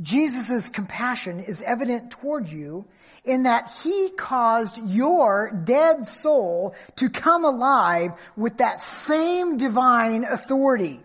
Jesus' 0.00 0.68
compassion 0.70 1.40
is 1.40 1.62
evident 1.62 2.10
toward 2.10 2.48
you 2.48 2.86
in 3.24 3.42
that 3.42 3.70
he 3.82 4.10
caused 4.16 4.78
your 4.78 5.50
dead 5.64 6.06
soul 6.06 6.74
to 6.96 7.10
come 7.10 7.44
alive 7.44 8.12
with 8.36 8.58
that 8.58 8.80
same 8.80 9.58
divine 9.58 10.24
authority. 10.24 11.00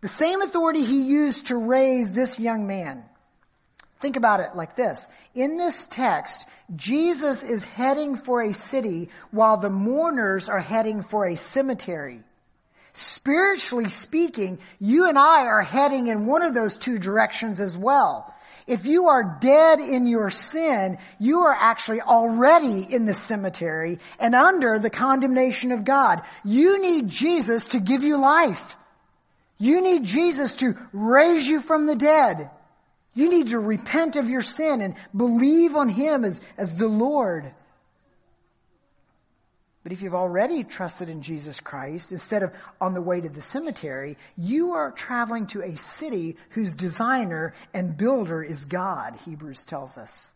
The 0.00 0.08
same 0.08 0.42
authority 0.42 0.84
he 0.84 1.02
used 1.02 1.48
to 1.48 1.56
raise 1.56 2.14
this 2.14 2.40
young 2.40 2.66
man. 2.66 3.04
Think 4.00 4.16
about 4.16 4.40
it 4.40 4.56
like 4.56 4.74
this. 4.74 5.06
In 5.34 5.58
this 5.58 5.84
text, 5.84 6.48
Jesus 6.74 7.44
is 7.44 7.66
heading 7.66 8.16
for 8.16 8.42
a 8.42 8.54
city 8.54 9.10
while 9.30 9.58
the 9.58 9.70
mourners 9.70 10.48
are 10.48 10.60
heading 10.60 11.02
for 11.02 11.26
a 11.26 11.36
cemetery. 11.36 12.22
Spiritually 13.00 13.88
speaking, 13.88 14.58
you 14.78 15.08
and 15.08 15.18
I 15.18 15.46
are 15.46 15.62
heading 15.62 16.08
in 16.08 16.26
one 16.26 16.42
of 16.42 16.52
those 16.52 16.76
two 16.76 16.98
directions 16.98 17.58
as 17.58 17.76
well. 17.76 18.34
If 18.66 18.84
you 18.84 19.08
are 19.08 19.38
dead 19.40 19.80
in 19.80 20.06
your 20.06 20.28
sin, 20.28 20.98
you 21.18 21.40
are 21.40 21.56
actually 21.58 22.02
already 22.02 22.82
in 22.82 23.06
the 23.06 23.14
cemetery 23.14 24.00
and 24.18 24.34
under 24.34 24.78
the 24.78 24.90
condemnation 24.90 25.72
of 25.72 25.86
God. 25.86 26.20
You 26.44 26.82
need 26.82 27.08
Jesus 27.08 27.64
to 27.68 27.80
give 27.80 28.02
you 28.04 28.18
life. 28.18 28.76
You 29.56 29.80
need 29.80 30.04
Jesus 30.04 30.54
to 30.56 30.76
raise 30.92 31.48
you 31.48 31.62
from 31.62 31.86
the 31.86 31.96
dead. 31.96 32.50
You 33.14 33.30
need 33.30 33.48
to 33.48 33.58
repent 33.58 34.16
of 34.16 34.28
your 34.28 34.42
sin 34.42 34.82
and 34.82 34.94
believe 35.16 35.74
on 35.74 35.88
Him 35.88 36.22
as, 36.22 36.42
as 36.58 36.76
the 36.76 36.86
Lord. 36.86 37.50
But 39.90 39.96
if 39.96 40.02
you've 40.04 40.14
already 40.14 40.62
trusted 40.62 41.08
in 41.08 41.20
Jesus 41.20 41.58
Christ, 41.58 42.12
instead 42.12 42.44
of 42.44 42.52
on 42.80 42.94
the 42.94 43.02
way 43.02 43.20
to 43.20 43.28
the 43.28 43.42
cemetery, 43.42 44.18
you 44.38 44.70
are 44.74 44.92
traveling 44.92 45.48
to 45.48 45.62
a 45.62 45.76
city 45.76 46.36
whose 46.50 46.76
designer 46.76 47.54
and 47.74 47.96
builder 47.96 48.40
is 48.40 48.66
God, 48.66 49.16
Hebrews 49.24 49.64
tells 49.64 49.98
us. 49.98 50.30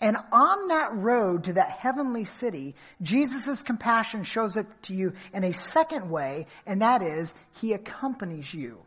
And 0.00 0.16
on 0.32 0.68
that 0.68 0.94
road 0.94 1.44
to 1.44 1.52
that 1.52 1.72
heavenly 1.72 2.24
city, 2.24 2.74
Jesus' 3.02 3.62
compassion 3.62 4.24
shows 4.24 4.56
up 4.56 4.64
to 4.84 4.94
you 4.94 5.12
in 5.34 5.44
a 5.44 5.52
second 5.52 6.08
way, 6.08 6.46
and 6.64 6.80
that 6.80 7.02
is, 7.02 7.34
He 7.60 7.74
accompanies 7.74 8.54
you. 8.54 8.78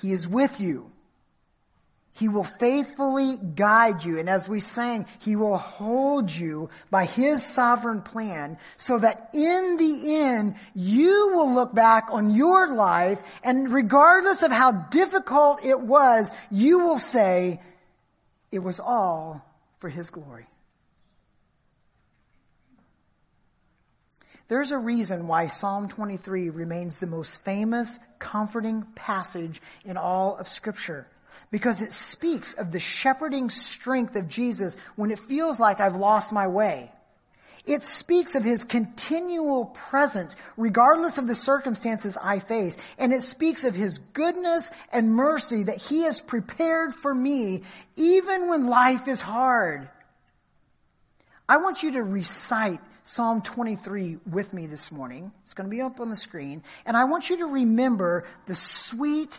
He 0.00 0.12
is 0.12 0.28
with 0.28 0.60
you. 0.60 0.92
He 2.18 2.28
will 2.28 2.44
faithfully 2.44 3.36
guide 3.36 4.02
you. 4.02 4.18
And 4.18 4.28
as 4.28 4.48
we 4.48 4.58
sang, 4.58 5.06
He 5.20 5.36
will 5.36 5.56
hold 5.56 6.32
you 6.34 6.68
by 6.90 7.04
His 7.04 7.44
sovereign 7.44 8.02
plan 8.02 8.58
so 8.76 8.98
that 8.98 9.30
in 9.34 9.76
the 9.76 10.16
end, 10.16 10.56
you 10.74 11.32
will 11.34 11.54
look 11.54 11.72
back 11.72 12.08
on 12.10 12.34
your 12.34 12.74
life 12.74 13.22
and 13.44 13.72
regardless 13.72 14.42
of 14.42 14.50
how 14.50 14.72
difficult 14.72 15.64
it 15.64 15.80
was, 15.80 16.32
you 16.50 16.80
will 16.80 16.98
say, 16.98 17.60
it 18.50 18.58
was 18.58 18.80
all 18.80 19.44
for 19.76 19.88
His 19.88 20.10
glory. 20.10 20.46
There's 24.48 24.72
a 24.72 24.78
reason 24.78 25.28
why 25.28 25.46
Psalm 25.46 25.88
23 25.88 26.50
remains 26.50 26.98
the 26.98 27.06
most 27.06 27.44
famous, 27.44 28.00
comforting 28.18 28.82
passage 28.96 29.62
in 29.84 29.96
all 29.96 30.36
of 30.36 30.48
Scripture 30.48 31.06
because 31.50 31.82
it 31.82 31.92
speaks 31.92 32.54
of 32.54 32.72
the 32.72 32.80
shepherding 32.80 33.50
strength 33.50 34.16
of 34.16 34.28
Jesus 34.28 34.76
when 34.96 35.10
it 35.10 35.18
feels 35.18 35.58
like 35.58 35.80
I've 35.80 35.96
lost 35.96 36.32
my 36.32 36.46
way. 36.46 36.90
It 37.68 37.82
speaks 37.82 38.34
of 38.34 38.44
his 38.44 38.64
continual 38.64 39.66
presence 39.66 40.36
regardless 40.56 41.18
of 41.18 41.26
the 41.26 41.34
circumstances 41.34 42.16
I 42.16 42.38
face. 42.38 42.78
And 42.98 43.12
it 43.12 43.22
speaks 43.22 43.64
of 43.64 43.74
his 43.74 43.98
goodness 43.98 44.70
and 44.90 45.14
mercy 45.14 45.64
that 45.64 45.76
he 45.76 46.04
has 46.04 46.20
prepared 46.20 46.94
for 46.94 47.14
me 47.14 47.64
even 47.96 48.48
when 48.48 48.68
life 48.68 49.06
is 49.06 49.20
hard. 49.20 49.88
I 51.46 51.58
want 51.58 51.82
you 51.82 51.92
to 51.92 52.02
recite 52.02 52.80
Psalm 53.04 53.42
23 53.42 54.18
with 54.30 54.52
me 54.52 54.66
this 54.66 54.90
morning. 54.90 55.32
It's 55.42 55.54
going 55.54 55.68
to 55.68 55.74
be 55.74 55.82
up 55.82 56.00
on 56.00 56.10
the 56.10 56.16
screen. 56.16 56.62
And 56.86 56.96
I 56.96 57.04
want 57.04 57.30
you 57.30 57.38
to 57.38 57.46
remember 57.46 58.24
the 58.46 58.54
sweet 58.54 59.38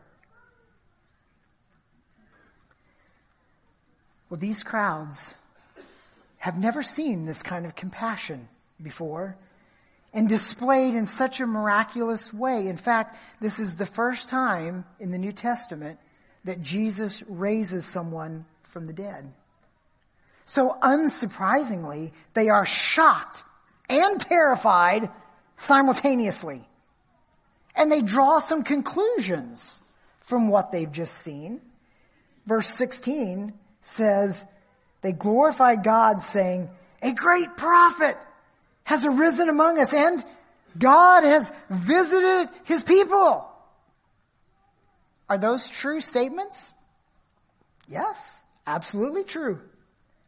Well, 4.31 4.39
these 4.39 4.63
crowds 4.63 5.35
have 6.37 6.57
never 6.57 6.83
seen 6.83 7.25
this 7.25 7.43
kind 7.43 7.65
of 7.65 7.75
compassion 7.75 8.47
before 8.81 9.35
and 10.13 10.29
displayed 10.29 10.95
in 10.95 11.05
such 11.05 11.41
a 11.41 11.45
miraculous 11.45 12.33
way. 12.33 12.69
In 12.69 12.77
fact, 12.77 13.17
this 13.41 13.59
is 13.59 13.75
the 13.75 13.85
first 13.85 14.29
time 14.29 14.85
in 15.01 15.11
the 15.11 15.17
New 15.17 15.33
Testament 15.33 15.99
that 16.45 16.61
Jesus 16.61 17.23
raises 17.23 17.85
someone 17.85 18.45
from 18.63 18.85
the 18.85 18.93
dead. 18.93 19.33
So 20.45 20.77
unsurprisingly, 20.81 22.13
they 22.33 22.47
are 22.47 22.65
shocked 22.65 23.43
and 23.89 24.19
terrified 24.19 25.09
simultaneously. 25.57 26.65
And 27.75 27.91
they 27.91 28.01
draw 28.01 28.39
some 28.39 28.63
conclusions 28.63 29.81
from 30.21 30.47
what 30.47 30.71
they've 30.71 30.91
just 30.91 31.15
seen. 31.15 31.59
Verse 32.45 32.69
16 32.69 33.55
says 33.81 34.45
they 35.01 35.11
glorify 35.11 35.75
God 35.75 36.19
saying, 36.19 36.69
a 37.01 37.13
great 37.13 37.57
prophet 37.57 38.15
has 38.83 39.05
arisen 39.05 39.49
among 39.49 39.79
us 39.79 39.93
and 39.93 40.23
God 40.77 41.23
has 41.23 41.51
visited 41.69 42.49
his 42.63 42.83
people. 42.83 43.47
Are 45.29 45.37
those 45.37 45.69
true 45.69 46.01
statements? 46.01 46.71
Yes, 47.87 48.43
absolutely 48.67 49.23
true. 49.23 49.59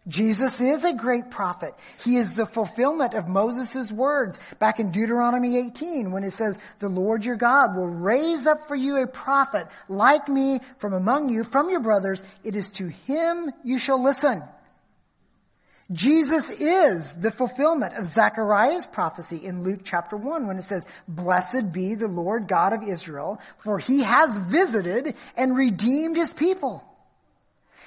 Jesus 0.07 0.59
is 0.59 0.83
a 0.83 0.93
great 0.93 1.31
prophet. 1.31 1.73
He 2.03 2.17
is 2.17 2.35
the 2.35 2.45
fulfillment 2.45 3.13
of 3.13 3.29
Moses' 3.29 3.89
words 3.89 4.37
back 4.59 4.79
in 4.79 4.91
Deuteronomy 4.91 5.57
18 5.57 6.11
when 6.11 6.25
it 6.25 6.31
says, 6.31 6.59
the 6.79 6.89
Lord 6.89 7.23
your 7.23 7.37
God 7.37 7.75
will 7.75 7.87
raise 7.87 8.45
up 8.45 8.67
for 8.67 8.75
you 8.75 8.97
a 8.97 9.07
prophet 9.07 9.65
like 9.87 10.27
me 10.27 10.59
from 10.77 10.93
among 10.93 11.29
you, 11.29 11.45
from 11.45 11.69
your 11.69 11.79
brothers. 11.79 12.23
It 12.43 12.55
is 12.55 12.69
to 12.71 12.87
him 12.87 13.51
you 13.63 13.79
shall 13.79 14.01
listen. 14.01 14.43
Jesus 15.91 16.49
is 16.49 17.21
the 17.21 17.31
fulfillment 17.31 17.93
of 17.95 18.05
Zechariah's 18.05 18.85
prophecy 18.85 19.37
in 19.37 19.63
Luke 19.63 19.81
chapter 19.83 20.17
1 20.17 20.47
when 20.47 20.57
it 20.57 20.63
says, 20.63 20.87
Blessed 21.07 21.71
be 21.71 21.95
the 21.95 22.07
Lord 22.07 22.47
God 22.47 22.73
of 22.73 22.83
Israel, 22.83 23.39
for 23.57 23.79
he 23.79 24.01
has 24.01 24.39
visited 24.39 25.15
and 25.37 25.55
redeemed 25.55 26.17
his 26.17 26.33
people. 26.33 26.83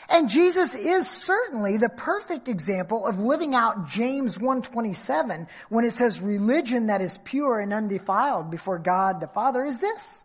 And 0.08 0.28
Jesus 0.28 0.74
is 0.74 1.08
certainly 1.08 1.78
the 1.78 1.88
perfect 1.88 2.48
example 2.48 3.06
of 3.06 3.18
living 3.18 3.54
out 3.54 3.88
James 3.88 4.38
127 4.38 5.48
when 5.68 5.84
it 5.84 5.92
says 5.92 6.20
religion 6.20 6.86
that 6.86 7.00
is 7.00 7.18
pure 7.18 7.60
and 7.60 7.72
undefiled 7.72 8.50
before 8.50 8.78
God 8.78 9.20
the 9.20 9.26
Father 9.26 9.64
is 9.64 9.80
this, 9.80 10.22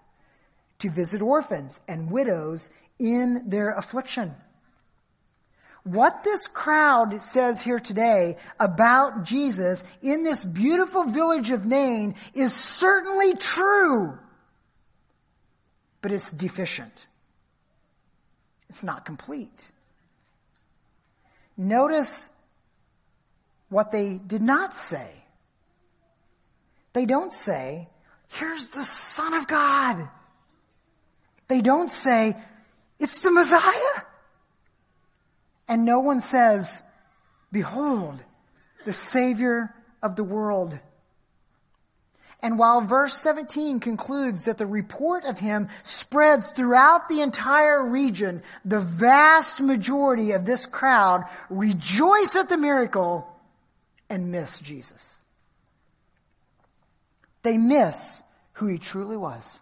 to 0.80 0.90
visit 0.90 1.22
orphans 1.22 1.82
and 1.88 2.12
widows 2.12 2.70
in 3.00 3.50
their 3.50 3.72
affliction. 3.72 4.36
What 5.84 6.24
this 6.24 6.46
crowd 6.46 7.24
says 7.24 7.64
here 7.64 7.80
today 7.80 8.38
about 8.60 9.24
Jesus 9.24 9.84
in 10.04 10.24
this 10.24 10.44
beautiful 10.44 11.06
village 11.06 11.50
of 11.50 11.66
Nain 11.66 12.14
is 12.36 12.54
certainly 12.54 13.34
true, 13.34 14.20
but 16.04 16.12
it's 16.12 16.32
deficient. 16.32 17.08
It's 18.72 18.86
not 18.86 19.04
complete. 19.04 19.68
Notice 21.58 22.30
what 23.68 23.92
they 23.92 24.18
did 24.18 24.42
not 24.42 24.74
say. 24.74 25.12
They 26.94 27.06
don't 27.06 27.34
say, 27.34 27.90
here's 28.30 28.70
the 28.70 28.86
Son 28.86 29.34
of 29.34 29.46
God. 29.46 30.08
They 31.50 31.60
don't 31.60 31.92
say, 31.92 32.38
it's 32.98 33.20
the 33.20 33.34
Messiah. 33.34 34.06
And 35.68 35.84
no 35.84 36.00
one 36.00 36.22
says, 36.22 36.82
behold, 37.52 38.24
the 38.86 38.94
Savior 38.94 39.76
of 40.02 40.16
the 40.16 40.24
world. 40.24 40.80
And 42.44 42.58
while 42.58 42.82
verse 42.82 43.16
17 43.18 43.80
concludes 43.80 44.46
that 44.46 44.58
the 44.58 44.66
report 44.66 45.26
of 45.26 45.38
him 45.38 45.70
spreads 45.84 46.52
throughout 46.52 47.08
the 47.08 47.22
entire 47.22 47.86
region, 47.86 48.42
the 48.66 48.80
vast 48.80 49.62
majority 49.62 50.32
of 50.32 50.46
this 50.46 50.66
crowd 50.66 51.26
rejoice 51.50 52.36
at 52.36 52.50
the 52.50 52.58
miracle 52.58 53.28
and 54.10 54.32
miss 54.32 54.60
Jesus. 54.60 55.20
They 57.44 57.58
miss 57.58 58.24
who 58.54 58.68
he 58.68 58.80
truly 58.80 59.18
was. 59.18 59.62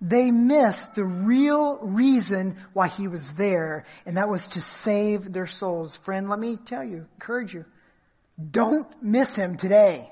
They 0.00 0.30
miss 0.30 0.88
the 0.88 1.04
real 1.04 1.78
reason 1.82 2.56
why 2.72 2.88
he 2.88 3.06
was 3.06 3.34
there, 3.34 3.84
and 4.06 4.16
that 4.16 4.30
was 4.30 4.48
to 4.48 4.62
save 4.62 5.32
their 5.32 5.46
souls. 5.46 5.96
Friend, 5.96 6.28
let 6.30 6.38
me 6.38 6.56
tell 6.56 6.82
you, 6.82 7.06
encourage 7.16 7.52
you, 7.52 7.66
don't 8.50 8.86
miss 9.02 9.36
him 9.36 9.56
today. 9.56 10.10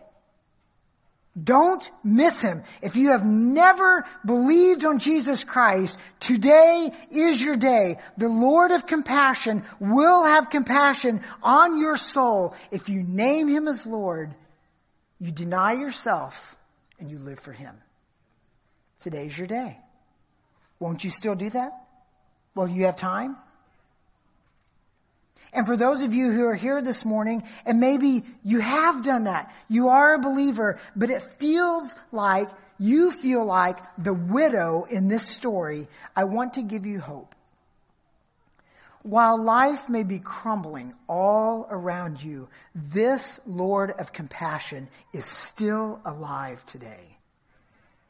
Don't 1.44 1.88
miss 2.02 2.40
him. 2.40 2.62
If 2.80 2.96
you 2.96 3.10
have 3.10 3.24
never 3.24 4.04
believed 4.24 4.84
on 4.84 4.98
Jesus 4.98 5.44
Christ, 5.44 5.98
today 6.20 6.90
is 7.10 7.42
your 7.42 7.56
day. 7.56 7.98
The 8.16 8.28
Lord 8.28 8.70
of 8.70 8.86
compassion 8.86 9.62
will 9.78 10.24
have 10.24 10.50
compassion 10.50 11.20
on 11.42 11.78
your 11.78 11.96
soul. 11.96 12.54
If 12.70 12.88
you 12.88 13.02
name 13.02 13.48
him 13.48 13.68
as 13.68 13.86
Lord, 13.86 14.34
you 15.20 15.30
deny 15.30 15.74
yourself 15.74 16.56
and 16.98 17.10
you 17.10 17.18
live 17.18 17.38
for 17.38 17.52
him. 17.52 17.76
Today's 19.00 19.36
your 19.36 19.46
day. 19.46 19.78
Won't 20.80 21.04
you 21.04 21.10
still 21.10 21.34
do 21.34 21.50
that? 21.50 21.72
Well, 22.54 22.68
you 22.68 22.86
have 22.86 22.96
time. 22.96 23.36
And 25.52 25.66
for 25.66 25.76
those 25.76 26.02
of 26.02 26.14
you 26.14 26.30
who 26.30 26.44
are 26.44 26.54
here 26.54 26.82
this 26.82 27.04
morning, 27.04 27.42
and 27.64 27.80
maybe 27.80 28.24
you 28.44 28.60
have 28.60 29.02
done 29.02 29.24
that, 29.24 29.52
you 29.68 29.88
are 29.88 30.14
a 30.14 30.18
believer, 30.18 30.78
but 30.94 31.10
it 31.10 31.22
feels 31.22 31.94
like 32.12 32.48
you 32.78 33.10
feel 33.10 33.44
like 33.44 33.78
the 33.96 34.14
widow 34.14 34.84
in 34.84 35.08
this 35.08 35.26
story, 35.26 35.88
I 36.14 36.24
want 36.24 36.54
to 36.54 36.62
give 36.62 36.86
you 36.86 37.00
hope. 37.00 37.34
While 39.02 39.42
life 39.42 39.88
may 39.88 40.02
be 40.02 40.18
crumbling 40.18 40.92
all 41.08 41.66
around 41.70 42.22
you, 42.22 42.48
this 42.74 43.40
Lord 43.46 43.90
of 43.90 44.12
compassion 44.12 44.88
is 45.14 45.24
still 45.24 46.00
alive 46.04 46.64
today. 46.66 47.16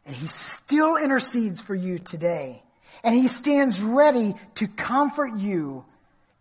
And 0.06 0.16
he 0.16 0.26
still 0.26 0.96
intercedes 0.96 1.60
for 1.60 1.74
you 1.74 1.98
today. 1.98 2.62
And 3.04 3.14
he 3.14 3.28
stands 3.28 3.82
ready 3.82 4.34
to 4.56 4.66
comfort 4.66 5.36
you 5.36 5.84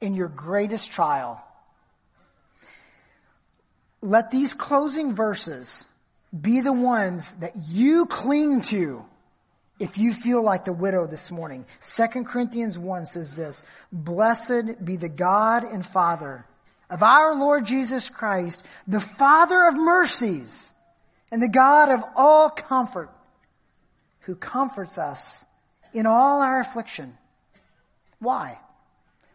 in 0.01 0.15
your 0.15 0.27
greatest 0.27 0.91
trial. 0.91 1.43
Let 4.01 4.31
these 4.31 4.53
closing 4.53 5.13
verses 5.13 5.87
be 6.39 6.61
the 6.61 6.73
ones 6.73 7.33
that 7.35 7.53
you 7.67 8.05
cling 8.05 8.61
to 8.63 9.03
if 9.79 9.97
you 9.97 10.13
feel 10.13 10.41
like 10.41 10.65
the 10.65 10.73
widow 10.73 11.07
this 11.07 11.31
morning. 11.31 11.65
2 11.81 12.23
Corinthians 12.23 12.77
1 12.77 13.05
says 13.05 13.35
this, 13.35 13.63
Blessed 13.91 14.83
be 14.83 14.97
the 14.97 15.09
God 15.09 15.63
and 15.63 15.85
Father 15.85 16.45
of 16.89 17.03
our 17.03 17.35
Lord 17.35 17.65
Jesus 17.65 18.09
Christ, 18.09 18.65
the 18.87 18.99
Father 18.99 19.67
of 19.67 19.75
mercies 19.75 20.71
and 21.31 21.41
the 21.41 21.49
God 21.49 21.89
of 21.89 22.03
all 22.15 22.49
comfort, 22.49 23.09
who 24.21 24.35
comforts 24.35 24.97
us 24.97 25.45
in 25.93 26.05
all 26.05 26.41
our 26.41 26.59
affliction. 26.59 27.17
Why? 28.19 28.59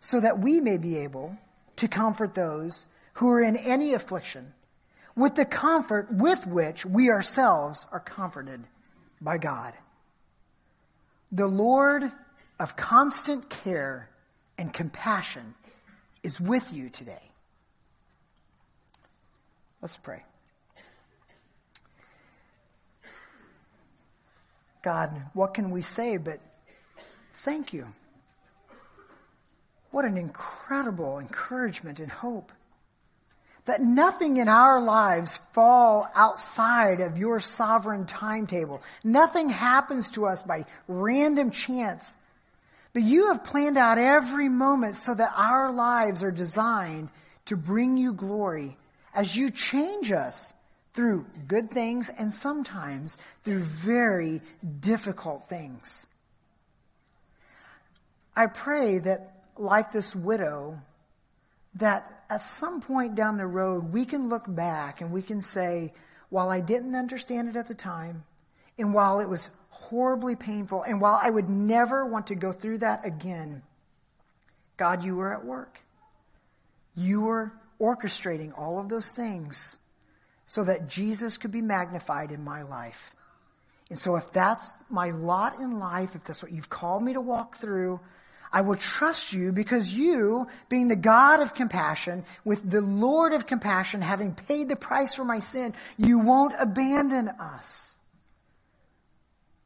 So 0.03 0.21
that 0.21 0.41
we 0.41 0.61
may 0.61 0.77
be 0.77 0.99
able 0.99 1.39
to 1.77 1.89
comfort 1.89 2.35
those 2.35 2.85
who 3.15 3.31
are 3.31 3.41
in 3.41 3.57
any 3.57 3.95
affliction 3.95 4.53
with 5.15 5.37
the 5.37 5.45
comfort 5.45 6.09
with 6.11 6.47
which 6.47 6.85
we 6.85 7.09
ourselves 7.09 7.87
are 7.93 8.01
comforted 8.01 8.65
by 9.21 9.39
God. 9.39 9.73
The 11.31 11.47
Lord 11.47 12.11
of 12.59 12.77
constant 12.77 13.49
care 13.49 14.11
and 14.59 14.75
compassion 14.75 15.55
is 16.23 16.41
with 16.41 16.73
you 16.73 16.91
today. 16.91 17.31
Let's 19.81 19.97
pray. 19.97 20.25
God, 24.83 25.23
what 25.33 25.55
can 25.55 25.71
we 25.71 25.83
say 25.83 26.17
but 26.17 26.41
thank 27.35 27.73
you? 27.73 27.87
What 29.93 30.05
an 30.07 30.17
incredible 30.17 31.19
encouragement 31.19 32.01
and 32.01 32.11
hope. 32.11 32.51
That 33.67 33.81
nothing 33.81 34.39
in 34.39 34.49
our 34.49 34.81
lives 34.81 35.37
fall 35.53 36.09
outside 36.17 37.01
of 37.01 37.17
your 37.17 37.39
sovereign 37.39 38.07
timetable. 38.07 38.83
Nothing 39.05 39.51
happens 39.51 40.11
to 40.11 40.27
us 40.27 40.43
by 40.43 40.65
random 40.89 41.53
chance. 41.53 42.17
But 42.93 43.03
you 43.03 43.29
have 43.29 43.45
planned 43.45 43.79
out 43.79 43.99
every 43.99 44.49
moment 44.49 44.97
so 44.97 45.15
that 45.15 45.33
our 45.37 45.71
lives 45.71 46.25
are 46.25 46.33
designed 46.33 47.09
to 47.45 47.57
bring 47.57 47.97
you 47.97 48.15
glory 48.15 48.77
as 49.15 49.37
you 49.37 49.51
change 49.51 50.11
us 50.11 50.53
through 50.95 51.27
good 51.47 51.71
things 51.71 52.09
and 52.09 52.33
sometimes 52.33 53.17
through 53.45 53.61
very 53.61 54.41
difficult 54.81 55.49
things. 55.49 56.07
I 58.35 58.47
pray 58.47 58.99
that 58.99 59.42
like 59.57 59.93
this 59.93 60.15
widow, 60.15 60.81
that 61.75 62.25
at 62.29 62.41
some 62.41 62.81
point 62.81 63.15
down 63.15 63.37
the 63.37 63.47
road, 63.47 63.93
we 63.93 64.05
can 64.05 64.29
look 64.29 64.45
back 64.47 65.01
and 65.01 65.13
we 65.13 65.23
can 65.23 65.41
say, 65.43 65.93
while 66.29 66.51
I 66.51 66.61
didn't 66.61 66.95
understand 66.95 67.49
it 67.49 67.57
at 67.57 67.69
the 67.69 67.75
time, 67.75 68.25
and 68.79 68.95
while 68.95 69.21
it 69.21 69.29
was 69.29 69.51
horribly 69.69 70.37
painful, 70.37 70.83
and 70.83 71.01
while 71.01 71.21
I 71.23 71.31
would 71.31 71.49
never 71.49 72.07
want 72.07 72.29
to 72.29 72.35
go 72.35 72.53
through 72.53 72.79
that 72.79 73.07
again, 73.07 73.63
God, 74.77 75.05
you 75.05 75.17
were 75.17 75.33
at 75.33 75.45
work. 75.45 75.79
You 76.95 77.23
were 77.23 77.53
orchestrating 77.81 78.57
all 78.57 78.79
of 78.79 78.89
those 78.89 79.13
things 79.13 79.77
so 80.47 80.65
that 80.65 80.89
Jesus 80.89 81.39
could 81.39 81.53
be 81.53 81.63
magnified 81.63 82.31
in 82.31 82.43
my 82.45 82.63
life. 82.63 83.13
And 83.91 83.99
so 83.99 84.17
if 84.17 84.31
that's 84.33 84.71
my 84.89 85.11
lot 85.11 85.61
in 85.61 85.79
life, 85.79 86.15
if 86.15 86.25
that's 86.25 86.43
what 86.43 86.53
you've 86.53 86.71
called 86.71 87.03
me 87.03 87.13
to 87.13 87.21
walk 87.21 87.57
through, 87.57 88.01
I 88.53 88.61
will 88.61 88.77
trust 88.77 89.33
you 89.33 89.51
because 89.51 89.97
you, 89.97 90.47
being 90.69 90.89
the 90.89 90.97
God 90.97 91.41
of 91.41 91.55
compassion, 91.55 92.25
with 92.45 92.69
the 92.71 92.83
Lord 92.83 93.33
of 93.33 93.47
compassion, 93.47 94.03
having 94.03 94.35
paid 94.35 94.69
the 94.69 94.77
price 94.77 95.15
for 95.15 95.25
my 95.25 95.39
sin, 95.39 95.75
you 95.97 96.19
won't 96.19 96.55
abandon 96.59 97.29
us. 97.29 97.93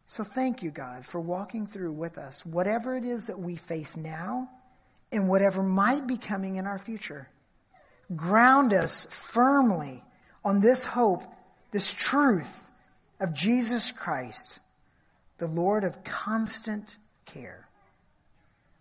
So 0.06 0.22
thank 0.22 0.62
you, 0.62 0.70
God, 0.70 1.04
for 1.04 1.20
walking 1.20 1.66
through 1.66 1.92
with 1.92 2.16
us 2.16 2.46
whatever 2.46 2.96
it 2.96 3.04
is 3.04 3.26
that 3.26 3.40
we 3.40 3.56
face 3.56 3.96
now 3.96 4.48
and 5.10 5.28
whatever 5.28 5.64
might 5.64 6.06
be 6.06 6.16
coming 6.16 6.56
in 6.56 6.66
our 6.66 6.78
future. 6.78 7.28
Ground 8.14 8.72
us 8.72 9.04
firmly 9.10 10.04
on 10.44 10.60
this 10.60 10.84
hope, 10.84 11.24
this 11.72 11.92
truth 11.92 12.70
of 13.18 13.34
Jesus 13.34 13.90
Christ, 13.90 14.60
the 15.38 15.48
Lord 15.48 15.82
of 15.82 16.04
constant 16.04 16.96
care. 17.24 17.65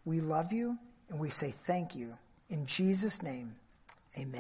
We 0.06 0.22
love 0.22 0.54
you 0.54 0.78
and 1.10 1.20
we 1.20 1.30
say 1.30 1.52
thank 1.52 1.96
you. 1.96 2.16
In 2.50 2.66
Jesus' 2.68 3.22
name, 3.24 3.56
amen. 4.16 4.32